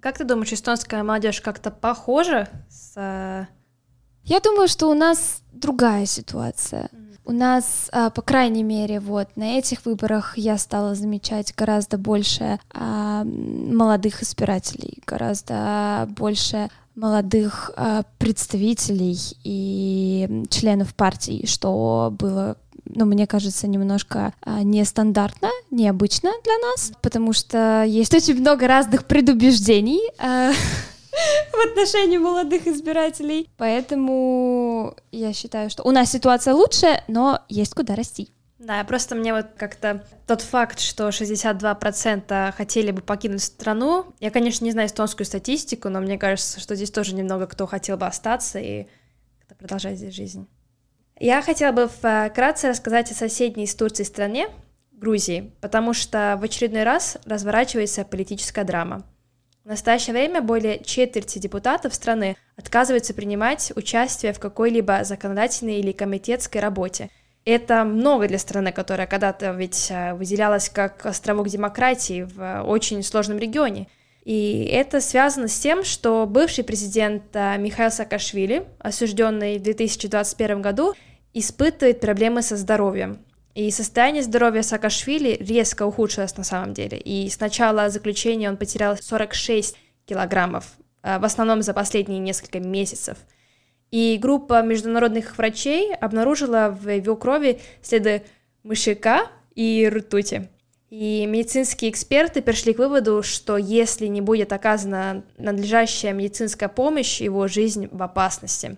Как 0.00 0.16
ты 0.16 0.24
думаешь, 0.24 0.52
эстонская 0.52 1.02
молодежь 1.02 1.40
как-то 1.40 1.72
похожа 1.72 2.48
с... 2.70 2.92
Э, 2.96 3.46
Я 4.22 4.38
думаю, 4.38 4.68
что 4.68 4.88
у 4.88 4.94
нас 4.94 5.42
другая 5.52 6.06
ситуация. 6.06 6.90
Mm 6.92 7.05
у 7.26 7.32
нас, 7.32 7.88
а, 7.92 8.10
по 8.10 8.22
крайней 8.22 8.62
мере, 8.62 9.00
вот 9.00 9.28
на 9.36 9.58
этих 9.58 9.84
выборах 9.84 10.38
я 10.38 10.56
стала 10.58 10.94
замечать 10.94 11.52
гораздо 11.56 11.98
больше 11.98 12.58
а, 12.72 13.24
молодых 13.24 14.22
избирателей, 14.22 15.02
гораздо 15.06 16.08
больше 16.16 16.68
молодых 16.94 17.72
а, 17.76 18.04
представителей 18.18 19.18
и 19.44 20.44
членов 20.50 20.94
партий, 20.94 21.46
что 21.46 22.14
было 22.18 22.56
ну, 22.88 23.04
мне 23.04 23.26
кажется, 23.26 23.66
немножко 23.66 24.32
а, 24.42 24.62
нестандартно, 24.62 25.50
необычно 25.70 26.30
для 26.44 26.56
нас, 26.58 26.92
потому 27.02 27.32
что 27.32 27.82
есть 27.82 28.14
очень 28.14 28.40
много 28.40 28.68
разных 28.68 29.06
предубеждений. 29.06 30.00
А, 30.18 30.52
в 31.52 31.70
отношении 31.70 32.18
молодых 32.18 32.66
избирателей. 32.66 33.50
Поэтому 33.56 34.96
я 35.12 35.32
считаю, 35.32 35.70
что 35.70 35.82
у 35.82 35.90
нас 35.90 36.10
ситуация 36.10 36.54
лучше, 36.54 37.02
но 37.08 37.40
есть 37.48 37.74
куда 37.74 37.94
расти. 37.94 38.30
Да, 38.58 38.82
просто 38.84 39.14
мне 39.14 39.34
вот 39.34 39.46
как-то 39.56 40.04
тот 40.26 40.40
факт, 40.40 40.80
что 40.80 41.08
62% 41.08 42.52
хотели 42.52 42.90
бы 42.90 43.02
покинуть 43.02 43.42
страну, 43.42 44.06
я, 44.18 44.30
конечно, 44.30 44.64
не 44.64 44.70
знаю 44.70 44.88
эстонскую 44.88 45.26
статистику, 45.26 45.90
но 45.90 46.00
мне 46.00 46.18
кажется, 46.18 46.58
что 46.58 46.74
здесь 46.74 46.90
тоже 46.90 47.14
немного 47.14 47.46
кто 47.46 47.66
хотел 47.66 47.98
бы 47.98 48.06
остаться 48.06 48.58
и 48.58 48.86
продолжать 49.58 49.98
здесь 49.98 50.14
жизнь. 50.14 50.48
Я 51.18 51.42
хотела 51.42 51.72
бы 51.72 51.88
вкратце 51.88 52.68
рассказать 52.68 53.10
о 53.10 53.14
соседней 53.14 53.66
с 53.66 53.74
Турцией 53.74 54.06
стране, 54.06 54.48
Грузии, 54.92 55.52
потому 55.60 55.92
что 55.92 56.38
в 56.40 56.44
очередной 56.44 56.82
раз 56.82 57.18
разворачивается 57.26 58.04
политическая 58.04 58.64
драма– 58.64 59.04
в 59.66 59.68
настоящее 59.68 60.14
время 60.14 60.42
более 60.42 60.78
четверти 60.84 61.40
депутатов 61.40 61.92
страны 61.92 62.36
отказываются 62.56 63.12
принимать 63.14 63.72
участие 63.74 64.32
в 64.32 64.38
какой-либо 64.38 65.02
законодательной 65.02 65.80
или 65.80 65.90
комитетской 65.90 66.60
работе. 66.60 67.10
Это 67.44 67.82
много 67.82 68.28
для 68.28 68.38
страны, 68.38 68.70
которая 68.70 69.08
когда-то 69.08 69.50
ведь 69.50 69.88
э, 69.90 70.14
выделялась 70.14 70.68
как 70.68 71.04
островок 71.04 71.48
демократии 71.48 72.22
в 72.32 72.62
очень 72.62 73.02
сложном 73.02 73.38
регионе. 73.38 73.88
И 74.24 74.70
это 74.72 75.00
связано 75.00 75.48
с 75.48 75.58
тем, 75.58 75.82
что 75.82 76.26
бывший 76.26 76.62
президент 76.62 77.24
а, 77.34 77.56
Михаил 77.56 77.90
Саакашвили, 77.90 78.66
осужденный 78.78 79.58
в 79.58 79.62
2021 79.62 80.62
году, 80.62 80.94
испытывает 81.34 81.98
проблемы 81.98 82.42
со 82.42 82.56
здоровьем. 82.56 83.18
И 83.56 83.70
состояние 83.70 84.22
здоровья 84.22 84.60
Саакашвили 84.60 85.38
резко 85.40 85.86
ухудшилось 85.86 86.36
на 86.36 86.44
самом 86.44 86.74
деле. 86.74 86.98
И 86.98 87.26
с 87.30 87.40
начала 87.40 87.88
заключения 87.88 88.50
он 88.50 88.58
потерял 88.58 88.98
46 88.98 89.74
килограммов, 90.04 90.66
а, 91.02 91.18
в 91.18 91.24
основном 91.24 91.62
за 91.62 91.72
последние 91.72 92.18
несколько 92.18 92.60
месяцев. 92.60 93.16
И 93.90 94.18
группа 94.20 94.60
международных 94.60 95.38
врачей 95.38 95.94
обнаружила 95.94 96.68
в 96.68 96.86
его 96.86 97.16
крови 97.16 97.58
следы 97.80 98.24
мышьяка 98.62 99.30
и 99.54 99.88
ртути. 99.88 100.50
И 100.90 101.24
медицинские 101.24 101.90
эксперты 101.90 102.42
пришли 102.42 102.74
к 102.74 102.78
выводу, 102.78 103.22
что 103.22 103.56
если 103.56 104.06
не 104.06 104.20
будет 104.20 104.52
оказана 104.52 105.24
надлежащая 105.38 106.12
медицинская 106.12 106.68
помощь, 106.68 107.22
его 107.22 107.48
жизнь 107.48 107.88
в 107.90 108.02
опасности. 108.02 108.76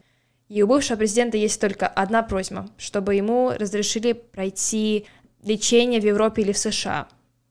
И 0.49 0.63
у 0.63 0.67
бывшего 0.67 0.97
президента 0.97 1.37
есть 1.37 1.61
только 1.61 1.87
одна 1.87 2.23
просьба, 2.23 2.69
чтобы 2.79 3.15
ему 3.15 3.51
разрешили 3.51 4.13
пройти 4.13 5.07
лечение 5.43 6.01
в 6.01 6.05
Европе 6.05 6.43
или 6.43 6.53
в 6.53 6.59
США. 6.59 7.09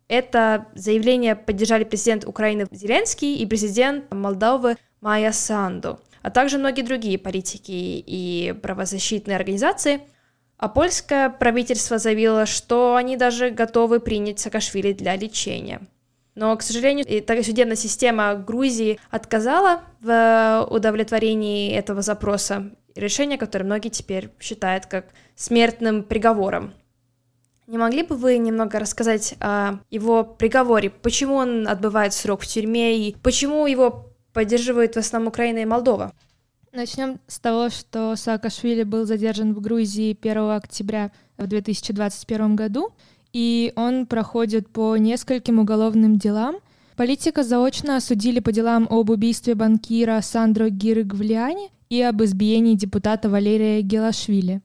Это 0.07 0.67
заявление 0.73 1.35
поддержали 1.35 1.83
президент 1.83 2.25
Украины 2.25 2.67
Зеленский 2.71 3.35
и 3.35 3.45
президент 3.45 4.11
Молдовы 4.11 4.77
Майя 5.01 5.31
Санду, 5.31 5.99
а 6.21 6.31
также 6.31 6.57
многие 6.57 6.81
другие 6.81 7.17
политики 7.17 7.71
и 7.71 8.53
правозащитные 8.61 9.35
организации– 9.35 10.01
а 10.57 10.69
польское 10.69 11.29
правительство 11.29 11.99
заявило, 11.99 12.45
что 12.45 12.95
они 12.95 13.15
даже 13.15 13.51
готовы 13.51 13.99
принять 13.99 14.39
Саакашвили 14.39 14.91
для 14.91 15.15
лечения. 15.15 15.81
Но, 16.33 16.55
к 16.55 16.61
сожалению, 16.61 17.23
так 17.23 17.43
судебная 17.43 17.75
система 17.75 18.35
Грузии 18.35 18.99
отказала 19.09 19.81
в 20.01 20.67
удовлетворении 20.69 21.71
этого 21.73 22.01
запроса, 22.01 22.71
решение, 22.97 23.37
которое 23.37 23.65
многие 23.65 23.89
теперь 23.89 24.29
считают 24.39 24.85
как 24.85 25.07
смертным 25.35 26.03
приговором. 26.03 26.73
Не 27.67 27.77
могли 27.77 28.03
бы 28.03 28.15
вы 28.15 28.37
немного 28.37 28.79
рассказать 28.79 29.35
о 29.41 29.79
его 29.89 30.23
приговоре? 30.23 30.89
Почему 30.89 31.35
он 31.35 31.67
отбывает 31.67 32.13
срок 32.13 32.41
в 32.41 32.47
тюрьме 32.47 32.97
и 32.97 33.15
почему 33.21 33.67
его 33.67 34.13
поддерживают 34.31 34.95
в 34.95 34.99
основном 34.99 35.27
Украина 35.27 35.59
и 35.59 35.65
Молдова? 35.65 36.13
Начнем 36.71 37.19
с 37.27 37.39
того, 37.39 37.69
что 37.69 38.15
Саакашвили 38.15 38.83
был 38.83 39.05
задержан 39.05 39.53
в 39.53 39.59
Грузии 39.59 40.17
1 40.19 40.51
октября 40.51 41.11
в 41.37 41.47
2021 41.47 42.55
году, 42.55 42.91
и 43.33 43.73
он 43.75 44.05
проходит 44.05 44.69
по 44.69 44.95
нескольким 44.95 45.59
уголовным 45.59 46.17
делам. 46.17 46.57
Политика 46.95 47.43
заочно 47.43 47.97
осудили 47.97 48.39
по 48.39 48.51
делам 48.51 48.87
об 48.89 49.09
убийстве 49.09 49.55
банкира 49.55 50.21
Сандро 50.21 50.69
Гиргвлиани 50.69 51.69
и 51.89 52.01
об 52.01 52.23
избиении 52.23 52.75
депутата 52.75 53.29
Валерия 53.29 53.81
Гелашвили. 53.81 54.61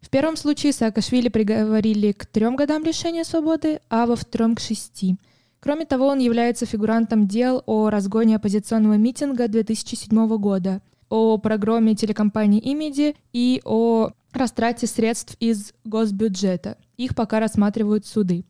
В 0.00 0.10
первом 0.10 0.36
случае 0.36 0.72
Саакашвили 0.72 1.28
приговорили 1.28 2.12
к 2.12 2.26
трем 2.26 2.56
годам 2.56 2.84
лишения 2.84 3.24
свободы, 3.24 3.80
а 3.88 4.06
во 4.06 4.16
втором— 4.16 4.54
к 4.56 4.60
шести. 4.60 5.16
Кроме 5.60 5.84
того, 5.84 6.08
он 6.08 6.18
является 6.18 6.66
фигурантом 6.66 7.28
дел 7.28 7.62
о 7.66 7.88
разгоне 7.88 8.36
оппозиционного 8.36 8.94
митинга 8.94 9.48
2007 9.48 10.36
года— 10.38 10.82
о 11.12 11.36
программе 11.36 11.94
телекомпании 11.94 12.60
«Имиди» 12.72 13.16
и 13.34 13.60
о 13.66 14.12
растрате 14.32 14.86
средств 14.86 15.36
из 15.40 15.74
госбюджета. 15.84 16.78
Их 16.96 17.14
пока 17.14 17.38
рассматривают 17.38 18.06
суды. 18.06 18.46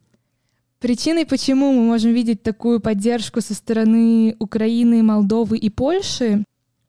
Причиной, 0.79 1.27
почему 1.27 1.73
мы 1.73 1.83
можем 1.83 2.13
видеть 2.13 2.45
такую 2.45 2.81
поддержку 2.81 3.41
со 3.41 3.55
стороны 3.55 4.37
Украины, 4.39 5.03
Молдовы 5.03 5.59
и 5.59 5.71
Польши, 5.71 6.45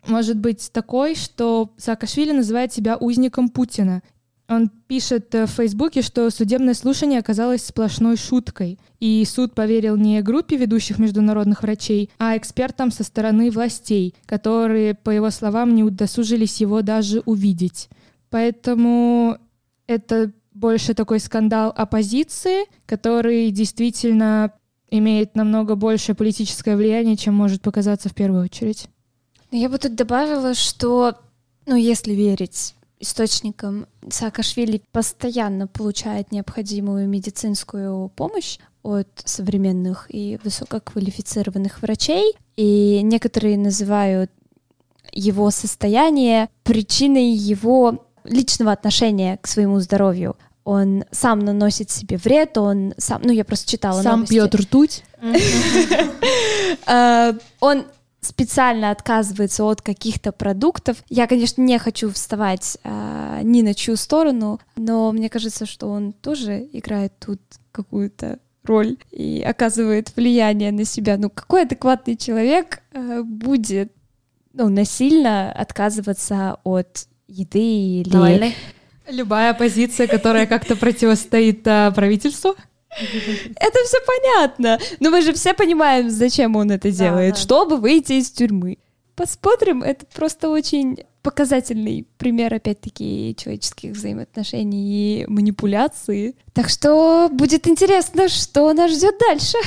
может 0.08 0.38
быть 0.38 0.72
такой, 0.72 1.16
что 1.16 1.72
Саакашвили 1.78 2.32
называет 2.32 2.74
себя 2.74 2.98
узником 2.98 3.50
Путина 3.50 4.02
он 4.48 4.70
пишет 4.88 5.34
э, 5.36 5.46
в 5.46 5.52
Фейсбуке, 5.52 6.02
что 6.02 6.30
судебное 6.30 6.74
слушание 6.74 7.20
оказалось 7.20 7.66
сплошной 7.66 8.18
шуткой, 8.18 8.80
и 9.00 9.24
суд 9.26 9.56
поверил 9.56 9.96
не 9.96 10.22
группе 10.22 10.58
ведущих 10.58 11.00
международных 11.00 11.64
врачей, 11.64 12.10
а 12.18 12.38
экспертам 12.38 12.92
со 12.92 13.04
стороны 13.04 13.52
властей, 13.52 14.16
которые, 14.26 14.96
по 14.96 15.10
его 15.10 15.30
словам, 15.30 15.76
не 15.76 15.84
удосужились 15.84 16.62
его 16.62 16.82
даже 16.82 17.22
увидеть. 17.26 17.90
Поэтому 18.30 19.38
это 19.88 20.32
больше 20.54 20.94
такой 20.94 21.20
скандал 21.20 21.74
оппозиции, 21.76 22.66
который 22.86 23.50
действительно 23.52 24.54
имеет 24.90 25.36
намного 25.36 25.76
большее 25.76 26.16
политическое 26.16 26.76
влияние, 26.76 27.18
чем 27.18 27.34
может 27.34 27.62
показаться 27.62 28.10
в 28.10 28.14
первую 28.14 28.44
очередь. 28.44 28.88
Я 29.54 29.70
бы 29.70 29.78
тут 29.78 29.94
добавила, 29.94 30.56
что, 30.56 31.16
ну, 31.68 31.76
если 31.76 32.14
верить 32.14 32.74
источником 33.00 33.86
Саакашвили 34.10 34.82
постоянно 34.92 35.68
получает 35.68 36.32
необходимую 36.32 37.08
медицинскую 37.08 38.10
помощь 38.10 38.58
от 38.82 39.08
современных 39.24 40.08
и 40.10 40.40
высококвалифицированных 40.44 41.84
врачей, 41.84 42.36
и 42.56 43.02
некоторые 43.04 43.60
называют 43.60 44.32
его 45.12 45.52
состояние 45.52 46.50
причиной 46.64 47.30
его 47.30 48.08
личного 48.24 48.72
отношения 48.72 49.38
к 49.38 49.48
своему 49.48 49.80
здоровью. 49.82 50.36
Он 50.64 51.04
сам 51.12 51.40
наносит 51.40 51.92
себе 51.92 52.18
вред, 52.18 52.58
он 52.58 52.96
сам, 52.98 53.22
ну 53.24 53.32
я 53.32 53.46
просто 53.46 53.70
читала 53.70 54.02
Сам 54.02 54.22
новости. 54.22 54.34
пьет 54.34 54.56
ртуть. 54.56 55.04
А, 56.88 57.36
он 57.60 57.86
специально 58.24 58.92
отказывается 58.92 59.64
от 59.64 59.82
каких-то 59.82 60.32
продуктов. 60.32 60.98
Я, 61.10 61.28
конечно, 61.28 61.62
не 61.62 61.78
хочу 61.80 62.10
вставать 62.12 62.78
э, 62.84 63.42
ни 63.44 63.62
на 63.62 63.74
чью 63.74 63.96
сторону, 63.96 64.60
но 64.76 65.12
мне 65.12 65.30
кажется, 65.30 65.66
что 65.66 65.90
он 65.90 66.14
тоже 66.14 66.68
играет 66.72 67.14
тут 67.20 67.42
какую-то 67.72 68.40
роль 68.64 68.98
и 69.12 69.42
оказывает 69.42 70.16
влияние 70.16 70.72
на 70.72 70.86
себя. 70.86 71.18
Ну, 71.18 71.30
какой 71.30 71.64
адекватный 71.64 72.16
человек 72.16 72.82
э, 72.92 73.22
будет 73.24 73.92
ну, 74.54 74.70
насильно 74.70 75.52
отказываться 75.52 76.60
от 76.64 77.08
еды 77.28 78.02
или... 78.02 78.10
Навальный. 78.10 78.56
Любая 79.10 79.54
позиция, 79.54 80.08
которая 80.08 80.48
как-то 80.48 80.78
противостоит 80.78 81.68
а, 81.68 81.92
правительству. 81.92 82.56
Это 83.56 83.80
все 83.86 83.98
понятно. 84.06 84.80
Но 85.00 85.10
мы 85.10 85.22
же 85.22 85.34
все 85.34 85.54
понимаем, 85.54 86.10
зачем 86.10 86.56
он 86.56 86.72
это 86.72 86.92
делает, 86.92 87.38
чтобы 87.38 87.78
выйти 87.78 88.14
из 88.14 88.32
тюрьмы. 88.32 88.78
Посмотрим, 89.16 89.84
это 89.84 90.06
просто 90.08 90.50
очень 90.50 91.06
показательный 91.22 92.08
пример, 92.18 92.54
опять-таки, 92.54 93.36
человеческих 93.38 93.92
взаимоотношений 93.92 95.22
и 95.22 95.26
манипуляции. 95.28 96.36
Так 96.54 96.70
что 96.70 97.30
будет 97.32 97.68
интересно, 97.68 98.28
что 98.28 98.74
нас 98.74 98.92
ждет 98.92 99.16
дальше. 99.20 99.58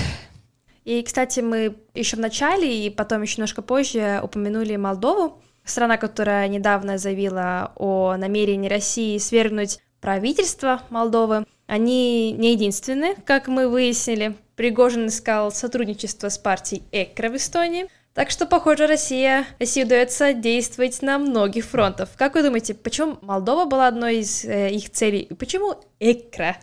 И, 0.84 1.02
кстати, 1.02 1.40
мы 1.40 1.76
еще 1.94 2.16
в 2.16 2.20
начале 2.20 2.86
и 2.86 2.90
потом 2.90 3.22
еще 3.22 3.36
немножко 3.38 3.62
позже 3.62 4.20
упомянули 4.22 4.76
Молдову, 4.76 5.40
страна, 5.64 5.96
которая 5.96 6.46
недавно 6.48 6.98
заявила 6.98 7.72
о 7.76 8.16
намерении 8.16 8.68
России 8.68 9.18
свергнуть 9.18 9.80
правительство 10.00 10.82
Молдовы. 10.90 11.44
Они 11.66 12.32
не 12.32 12.52
единственные, 12.52 13.14
как 13.24 13.48
мы 13.48 13.68
выяснили. 13.68 14.36
Пригожин 14.54 15.08
искал 15.08 15.50
сотрудничество 15.50 16.28
с 16.28 16.38
партией 16.38 16.82
ЭКРО 16.92 17.30
в 17.30 17.36
Эстонии. 17.36 17.86
Так 18.14 18.30
что, 18.30 18.46
похоже, 18.46 18.86
Россия, 18.86 19.44
России 19.58 19.82
действовать 20.40 21.02
на 21.02 21.18
многих 21.18 21.66
фронтах. 21.66 22.08
Как 22.16 22.34
вы 22.34 22.42
думаете, 22.42 22.72
почему 22.72 23.18
Молдова 23.20 23.66
была 23.66 23.88
одной 23.88 24.20
из 24.20 24.44
э, 24.44 24.70
их 24.70 24.90
целей? 24.90 25.20
И 25.20 25.34
почему 25.34 25.74
ЭКРО? 26.00 26.56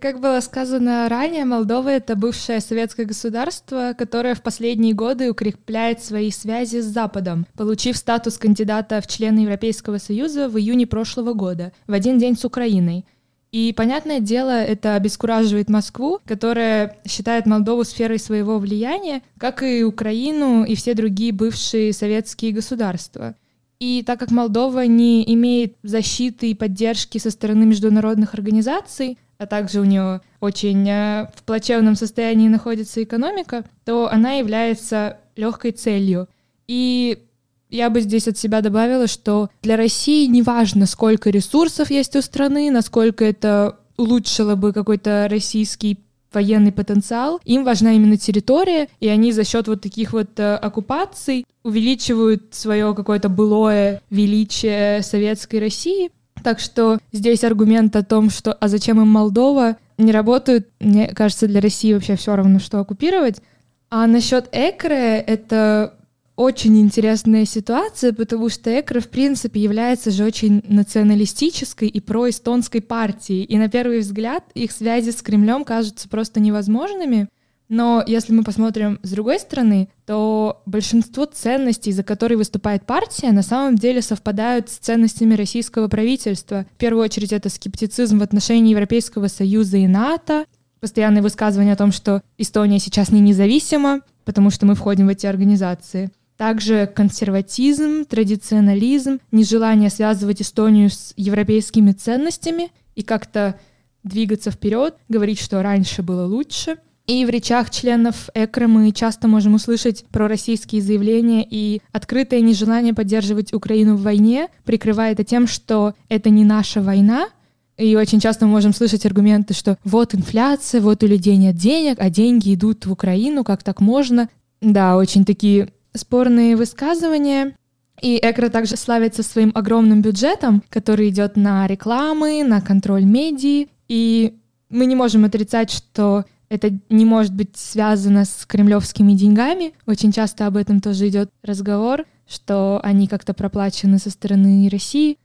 Как 0.00 0.20
было 0.20 0.38
сказано 0.38 1.08
ранее, 1.08 1.44
Молдова— 1.44 1.88
это 1.88 2.14
бывшее 2.14 2.60
советское 2.60 3.06
государство, 3.06 3.96
которое 3.98 4.36
в 4.36 4.42
последние 4.42 4.94
годы 4.94 5.28
укрепляет 5.28 6.04
свои 6.04 6.30
связи 6.30 6.80
с 6.80 6.84
Западом, 6.84 7.44
получив 7.56 7.96
статус 7.96 8.38
кандидата 8.38 9.00
в 9.00 9.08
члены 9.08 9.40
Европейского 9.40 9.98
Союза 9.98 10.48
в 10.48 10.56
июне 10.56 10.86
прошлого 10.86 11.32
года, 11.32 11.72
в 11.88 11.92
один 11.92 12.18
день 12.18 12.36
с 12.36 12.44
Украиной— 12.44 13.04
и, 13.52 13.72
понятное 13.72 14.20
дело, 14.20 14.62
это 14.62 14.94
обескураживает 14.94 15.68
Москву, 15.68 16.20
которая 16.24 16.98
считает 17.06 17.46
Молдову 17.46 17.82
сферой 17.82 18.20
своего 18.20 18.58
влияния, 18.58 19.22
как 19.38 19.62
и 19.64 19.82
Украину 19.82 20.64
и 20.64 20.76
все 20.76 20.94
другие 20.94 21.32
бывшие 21.32 21.92
советские 21.92 22.52
государства. 22.52 23.34
И 23.80 24.04
так 24.06 24.20
как 24.20 24.30
Молдова 24.30 24.86
не 24.86 25.24
имеет 25.34 25.74
защиты 25.82 26.50
и 26.50 26.54
поддержки 26.54 27.18
со 27.18 27.30
стороны 27.30 27.64
международных 27.66 28.34
организаций, 28.34 29.18
а 29.38 29.46
также 29.46 29.80
у 29.80 29.84
нее 29.84 30.20
очень 30.40 30.86
э, 30.88 31.30
в 31.34 31.42
плачевном 31.44 31.96
состоянии 31.96 32.48
находится 32.48 33.02
экономика, 33.02 33.64
то 33.86 34.08
она 34.12 34.32
является 34.32 35.16
легкой 35.34 35.72
целью. 35.72 36.28
И 36.68 37.24
я 37.70 37.90
бы 37.90 38.00
здесь 38.00 38.28
от 38.28 38.36
себя 38.36 38.60
добавила, 38.60 39.06
что 39.06 39.50
для 39.62 39.76
России 39.76 40.26
не 40.26 40.42
важно, 40.42 40.86
сколько 40.86 41.30
ресурсов 41.30 41.90
есть 41.90 42.16
у 42.16 42.22
страны, 42.22 42.70
насколько 42.70 43.24
это 43.24 43.78
улучшило 43.96 44.54
бы 44.54 44.72
какой-то 44.72 45.28
российский 45.30 45.98
военный 46.32 46.72
потенциал, 46.72 47.40
им 47.44 47.64
важна 47.64 47.92
именно 47.92 48.16
территория, 48.16 48.88
и 49.00 49.08
они 49.08 49.32
за 49.32 49.44
счет 49.44 49.68
вот 49.68 49.80
таких 49.80 50.12
вот 50.12 50.38
э, 50.38 50.54
оккупаций 50.54 51.44
увеличивают 51.64 52.54
свое 52.54 52.94
какое-то 52.94 53.28
былое 53.28 54.00
величие 54.10 55.02
советской 55.02 55.60
России. 55.60 56.10
Так 56.42 56.60
что 56.60 56.98
здесь 57.12 57.44
аргумент 57.44 57.96
о 57.96 58.02
том, 58.02 58.30
что 58.30 58.52
«а 58.52 58.68
зачем 58.68 59.00
им 59.00 59.08
Молдова?» 59.08 59.76
не 59.98 60.12
работают, 60.12 60.68
мне 60.80 61.08
кажется, 61.08 61.46
для 61.46 61.60
России 61.60 61.92
вообще 61.92 62.16
все 62.16 62.34
равно, 62.34 62.58
что 62.58 62.78
оккупировать. 62.80 63.42
А 63.90 64.06
насчет 64.06 64.48
Экре 64.52 65.18
это 65.18 65.94
очень 66.40 66.80
интересная 66.80 67.44
ситуация, 67.44 68.14
потому 68.14 68.48
что 68.48 68.70
Экро, 68.70 69.00
в 69.00 69.08
принципе, 69.08 69.60
является 69.60 70.10
же 70.10 70.24
очень 70.24 70.62
националистической 70.66 71.86
и 71.86 72.00
проэстонской 72.00 72.80
партией. 72.80 73.44
И 73.44 73.58
на 73.58 73.68
первый 73.68 73.98
взгляд 73.98 74.44
их 74.54 74.72
связи 74.72 75.10
с 75.10 75.20
Кремлем 75.20 75.64
кажутся 75.64 76.08
просто 76.08 76.40
невозможными. 76.40 77.28
Но 77.68 78.02
если 78.06 78.32
мы 78.32 78.42
посмотрим 78.42 78.98
с 79.02 79.10
другой 79.10 79.38
стороны, 79.38 79.90
то 80.06 80.62
большинство 80.64 81.26
ценностей, 81.26 81.92
за 81.92 82.04
которые 82.04 82.38
выступает 82.38 82.86
партия, 82.86 83.32
на 83.32 83.42
самом 83.42 83.76
деле 83.76 84.00
совпадают 84.00 84.70
с 84.70 84.78
ценностями 84.78 85.34
российского 85.34 85.88
правительства. 85.88 86.64
В 86.74 86.78
первую 86.78 87.04
очередь 87.04 87.34
это 87.34 87.50
скептицизм 87.50 88.18
в 88.18 88.22
отношении 88.22 88.70
Европейского 88.70 89.26
Союза 89.26 89.76
и 89.76 89.86
НАТО, 89.86 90.46
постоянные 90.80 91.20
высказывания 91.20 91.74
о 91.74 91.76
том, 91.76 91.92
что 91.92 92.22
Эстония 92.38 92.78
сейчас 92.78 93.10
не 93.10 93.20
независима, 93.20 94.00
потому 94.24 94.48
что 94.48 94.64
мы 94.64 94.74
входим 94.74 95.06
в 95.06 95.10
эти 95.10 95.26
организации. 95.26 96.10
Также 96.40 96.86
консерватизм, 96.86 98.06
традиционализм, 98.06 99.18
нежелание 99.30 99.90
связывать 99.90 100.40
Эстонию 100.40 100.88
с 100.88 101.12
европейскими 101.18 101.92
ценностями 101.92 102.70
и 102.94 103.02
как-то 103.02 103.56
двигаться 104.04 104.50
вперед, 104.50 104.94
говорить, 105.10 105.38
что 105.38 105.62
раньше 105.62 106.02
было 106.02 106.24
лучше. 106.24 106.78
И 107.06 107.26
в 107.26 107.28
речах 107.28 107.68
членов 107.68 108.30
ЭКРО 108.32 108.68
мы 108.68 108.90
часто 108.92 109.28
можем 109.28 109.52
услышать 109.52 110.06
про 110.06 110.28
российские 110.28 110.80
заявления 110.80 111.46
и 111.46 111.82
открытое 111.92 112.40
нежелание 112.40 112.94
поддерживать 112.94 113.52
Украину 113.52 113.96
в 113.96 114.02
войне, 114.02 114.48
прикрывая 114.64 115.12
это 115.12 115.24
тем, 115.24 115.46
что 115.46 115.92
это 116.08 116.30
не 116.30 116.46
наша 116.46 116.80
война, 116.80 117.28
и 117.76 117.96
очень 117.96 118.18
часто 118.18 118.46
мы 118.46 118.52
можем 118.52 118.72
слышать 118.72 119.04
аргументы, 119.04 119.52
что 119.52 119.76
вот 119.84 120.14
инфляция, 120.14 120.80
вот 120.80 121.02
у 121.02 121.06
людей 121.06 121.36
нет 121.36 121.56
денег, 121.56 121.96
а 121.98 122.08
деньги 122.08 122.54
идут 122.54 122.86
в 122.86 122.92
Украину, 122.92 123.44
как 123.44 123.62
так 123.62 123.82
можно? 123.82 124.30
Да, 124.62 124.96
очень 124.96 125.26
такие 125.26 125.68
спорные 125.94 126.56
высказывания. 126.56 127.56
И 128.00 128.18
Экро 128.22 128.48
также 128.48 128.76
славится 128.76 129.22
своим 129.22 129.52
огромным 129.54 130.00
бюджетом, 130.00 130.62
который 130.70 131.10
идет 131.10 131.36
на 131.36 131.66
рекламы, 131.66 132.42
на 132.44 132.60
контроль 132.60 133.04
медий. 133.04 133.70
И 133.88 134.38
мы 134.70 134.86
не 134.86 134.94
можем 134.94 135.24
отрицать, 135.24 135.70
что 135.70 136.24
это 136.48 136.70
не 136.88 137.04
может 137.04 137.34
быть 137.34 137.56
связано 137.56 138.24
с 138.24 138.46
кремлевскими 138.46 139.12
деньгами. 139.12 139.72
Очень 139.86 140.12
часто 140.12 140.46
об 140.46 140.56
этом 140.56 140.80
тоже 140.80 141.08
идет 141.08 141.30
разговор, 141.42 142.04
что 142.26 142.80
они 142.82 143.06
как-то 143.06 143.34
проплачены 143.34 143.98
со 143.98 144.10
стороны 144.10 144.68
России. 144.70 145.18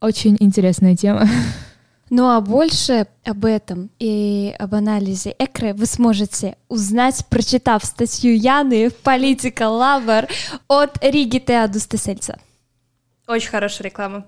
Очень 0.00 0.36
интересная 0.40 0.96
тема. 0.96 1.28
Ну 2.16 2.28
а 2.28 2.40
больше 2.40 3.08
об 3.24 3.44
этом 3.44 3.90
и 3.98 4.54
об 4.60 4.76
анализе 4.76 5.34
Экры 5.36 5.74
вы 5.74 5.86
сможете 5.86 6.56
узнать, 6.68 7.26
прочитав 7.28 7.84
статью 7.84 8.36
Яны 8.36 8.88
в 8.90 8.94
Политика 8.94 9.68
Лавр 9.68 10.28
от 10.68 10.96
Риги 11.04 11.40
Теадустесельца. 11.40 12.38
Очень 13.26 13.50
хорошая 13.50 13.86
реклама. 13.88 14.26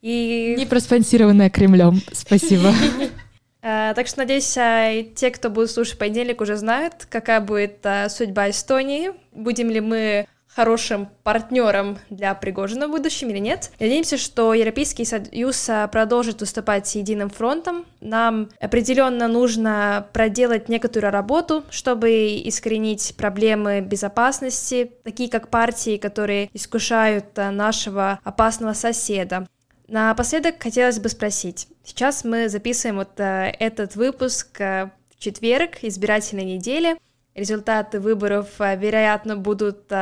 И... 0.00 0.54
Не 0.56 0.64
проспонсированная 0.64 1.50
Кремлем. 1.50 2.00
Спасибо. 2.10 2.72
Э, 3.60 3.92
так 3.94 4.06
что, 4.06 4.20
надеюсь, 4.20 4.56
э, 4.56 5.08
те, 5.14 5.30
кто 5.30 5.50
будет 5.50 5.70
слушать 5.70 5.98
понедельник, 5.98 6.40
уже 6.40 6.56
знают, 6.56 7.06
какая 7.10 7.42
будет 7.42 7.84
э, 7.84 8.08
судьба 8.08 8.48
Эстонии. 8.48 9.10
Будем 9.32 9.68
ли 9.68 9.82
мы 9.82 10.26
хорошим 10.58 11.08
партнером 11.22 11.98
для 12.10 12.34
Пригожина 12.34 12.88
в 12.88 12.90
будущем 12.90 13.30
или 13.30 13.38
нет. 13.38 13.70
Надеемся, 13.78 14.16
что 14.16 14.52
Европейский 14.54 15.04
Союз 15.04 15.68
а, 15.70 15.86
продолжит 15.86 16.40
выступать 16.40 16.92
единым 16.96 17.30
фронтом. 17.30 17.86
Нам 18.00 18.48
определенно 18.60 19.28
нужно 19.28 20.08
проделать 20.12 20.68
некоторую 20.68 21.12
работу, 21.12 21.62
чтобы 21.70 22.10
искоренить 22.44 23.14
проблемы 23.16 23.82
безопасности, 23.82 24.90
такие 25.04 25.30
как 25.30 25.46
партии, 25.46 25.96
которые 25.96 26.50
искушают 26.52 27.38
а, 27.38 27.52
нашего 27.52 28.18
опасного 28.24 28.72
соседа. 28.72 29.46
Напоследок 29.86 30.60
хотелось 30.60 30.98
бы 30.98 31.08
спросить. 31.08 31.68
Сейчас 31.84 32.24
мы 32.24 32.48
записываем 32.48 32.96
вот 32.96 33.10
а, 33.20 33.44
этот 33.44 33.94
выпуск 33.94 34.58
в 34.58 34.90
четверг, 35.20 35.78
избирательной 35.82 36.46
недели. 36.46 36.96
Результаты 37.36 38.00
выборов, 38.00 38.58
вероятно, 38.58 39.36
будут 39.36 39.92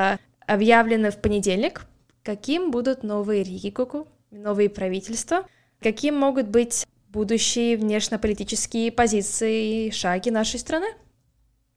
объявлены 0.46 1.10
в 1.10 1.18
понедельник. 1.20 1.86
Каким 2.22 2.70
будут 2.70 3.02
новые 3.02 3.42
Ригикуку, 3.42 4.08
новые 4.30 4.68
правительства? 4.68 5.46
Каким 5.80 6.16
могут 6.16 6.48
быть 6.48 6.86
будущие 7.08 7.76
внешнеполитические 7.76 8.92
позиции 8.92 9.86
и 9.86 9.90
шаги 9.90 10.30
нашей 10.30 10.58
страны? 10.58 10.86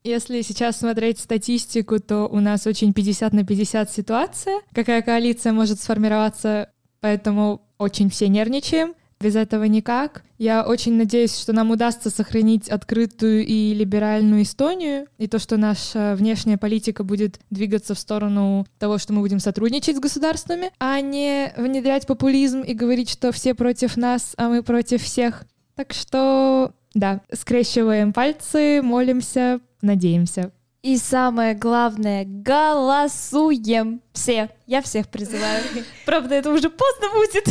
Если 0.03 0.41
сейчас 0.41 0.77
смотреть 0.77 1.19
статистику, 1.19 1.99
то 1.99 2.25
у 2.25 2.39
нас 2.39 2.65
очень 2.65 2.93
50 2.93 3.33
на 3.33 3.45
50 3.45 3.91
ситуация. 3.91 4.61
Какая 4.73 5.01
коалиция 5.01 5.51
может 5.51 5.79
сформироваться, 5.81 6.71
поэтому 7.01 7.61
очень 7.77 8.09
все 8.09 8.29
нервничаем. 8.29 8.93
Без 9.21 9.35
этого 9.35 9.65
никак. 9.65 10.23
Я 10.37 10.65
очень 10.65 10.93
надеюсь, 10.95 11.37
что 11.37 11.51
нам 11.51 11.71
удастся 11.71 12.09
сохранить 12.09 12.69
открытую 12.69 13.45
и 13.45 13.73
либеральную 13.73 14.43
Эстонию, 14.43 15.07
и 15.17 15.27
то, 15.27 15.39
что 15.39 15.57
наша 15.57 16.15
внешняя 16.15 16.57
политика 16.57 17.03
будет 17.03 17.41
двигаться 17.49 17.95
в 17.95 17.99
сторону 17.99 18.65
того, 18.77 18.97
что 18.97 19.11
мы 19.11 19.19
будем 19.19 19.39
сотрудничать 19.39 19.97
с 19.97 19.99
государствами, 19.99 20.71
а 20.79 21.01
не 21.01 21.53
внедрять 21.57 22.07
популизм 22.07 22.61
и 22.61 22.73
говорить, 22.73 23.09
что 23.09 23.33
все 23.33 23.53
против 23.53 23.97
нас, 23.97 24.35
а 24.37 24.47
мы 24.47 24.63
против 24.63 25.03
всех. 25.03 25.43
Так 25.75 25.91
что, 25.91 26.71
да, 26.93 27.19
скрещиваем 27.33 28.13
пальцы, 28.13 28.81
молимся, 28.81 29.59
надеемся. 29.81 30.53
И 30.81 30.97
самое 30.97 31.55
главное, 31.55 32.23
голосуем 32.25 34.01
все. 34.13 34.49
Я 34.65 34.81
всех 34.81 35.09
призываю. 35.09 35.61
Правда, 36.05 36.35
это 36.35 36.51
уже 36.51 36.69
поздно 36.69 37.09
будет, 37.09 37.45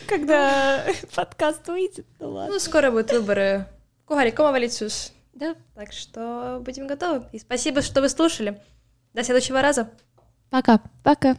когда 0.08 0.86
подкаст 1.14 1.68
выйдет. 1.68 2.06
Ну, 2.18 2.30
ладно. 2.30 2.54
ну 2.54 2.58
скоро 2.58 2.90
будут 2.90 3.12
выборы. 3.12 3.66
Кухарик 4.06 4.40
Омавалицус. 4.40 5.12
Да. 5.34 5.56
Так 5.74 5.92
что 5.92 6.62
будем 6.64 6.86
готовы. 6.86 7.26
И 7.32 7.38
спасибо, 7.38 7.82
что 7.82 8.00
вы 8.00 8.08
слушали. 8.08 8.58
До 9.12 9.22
следующего 9.24 9.60
раза. 9.60 9.90
Пока. 10.48 10.80
Пока. 11.02 11.36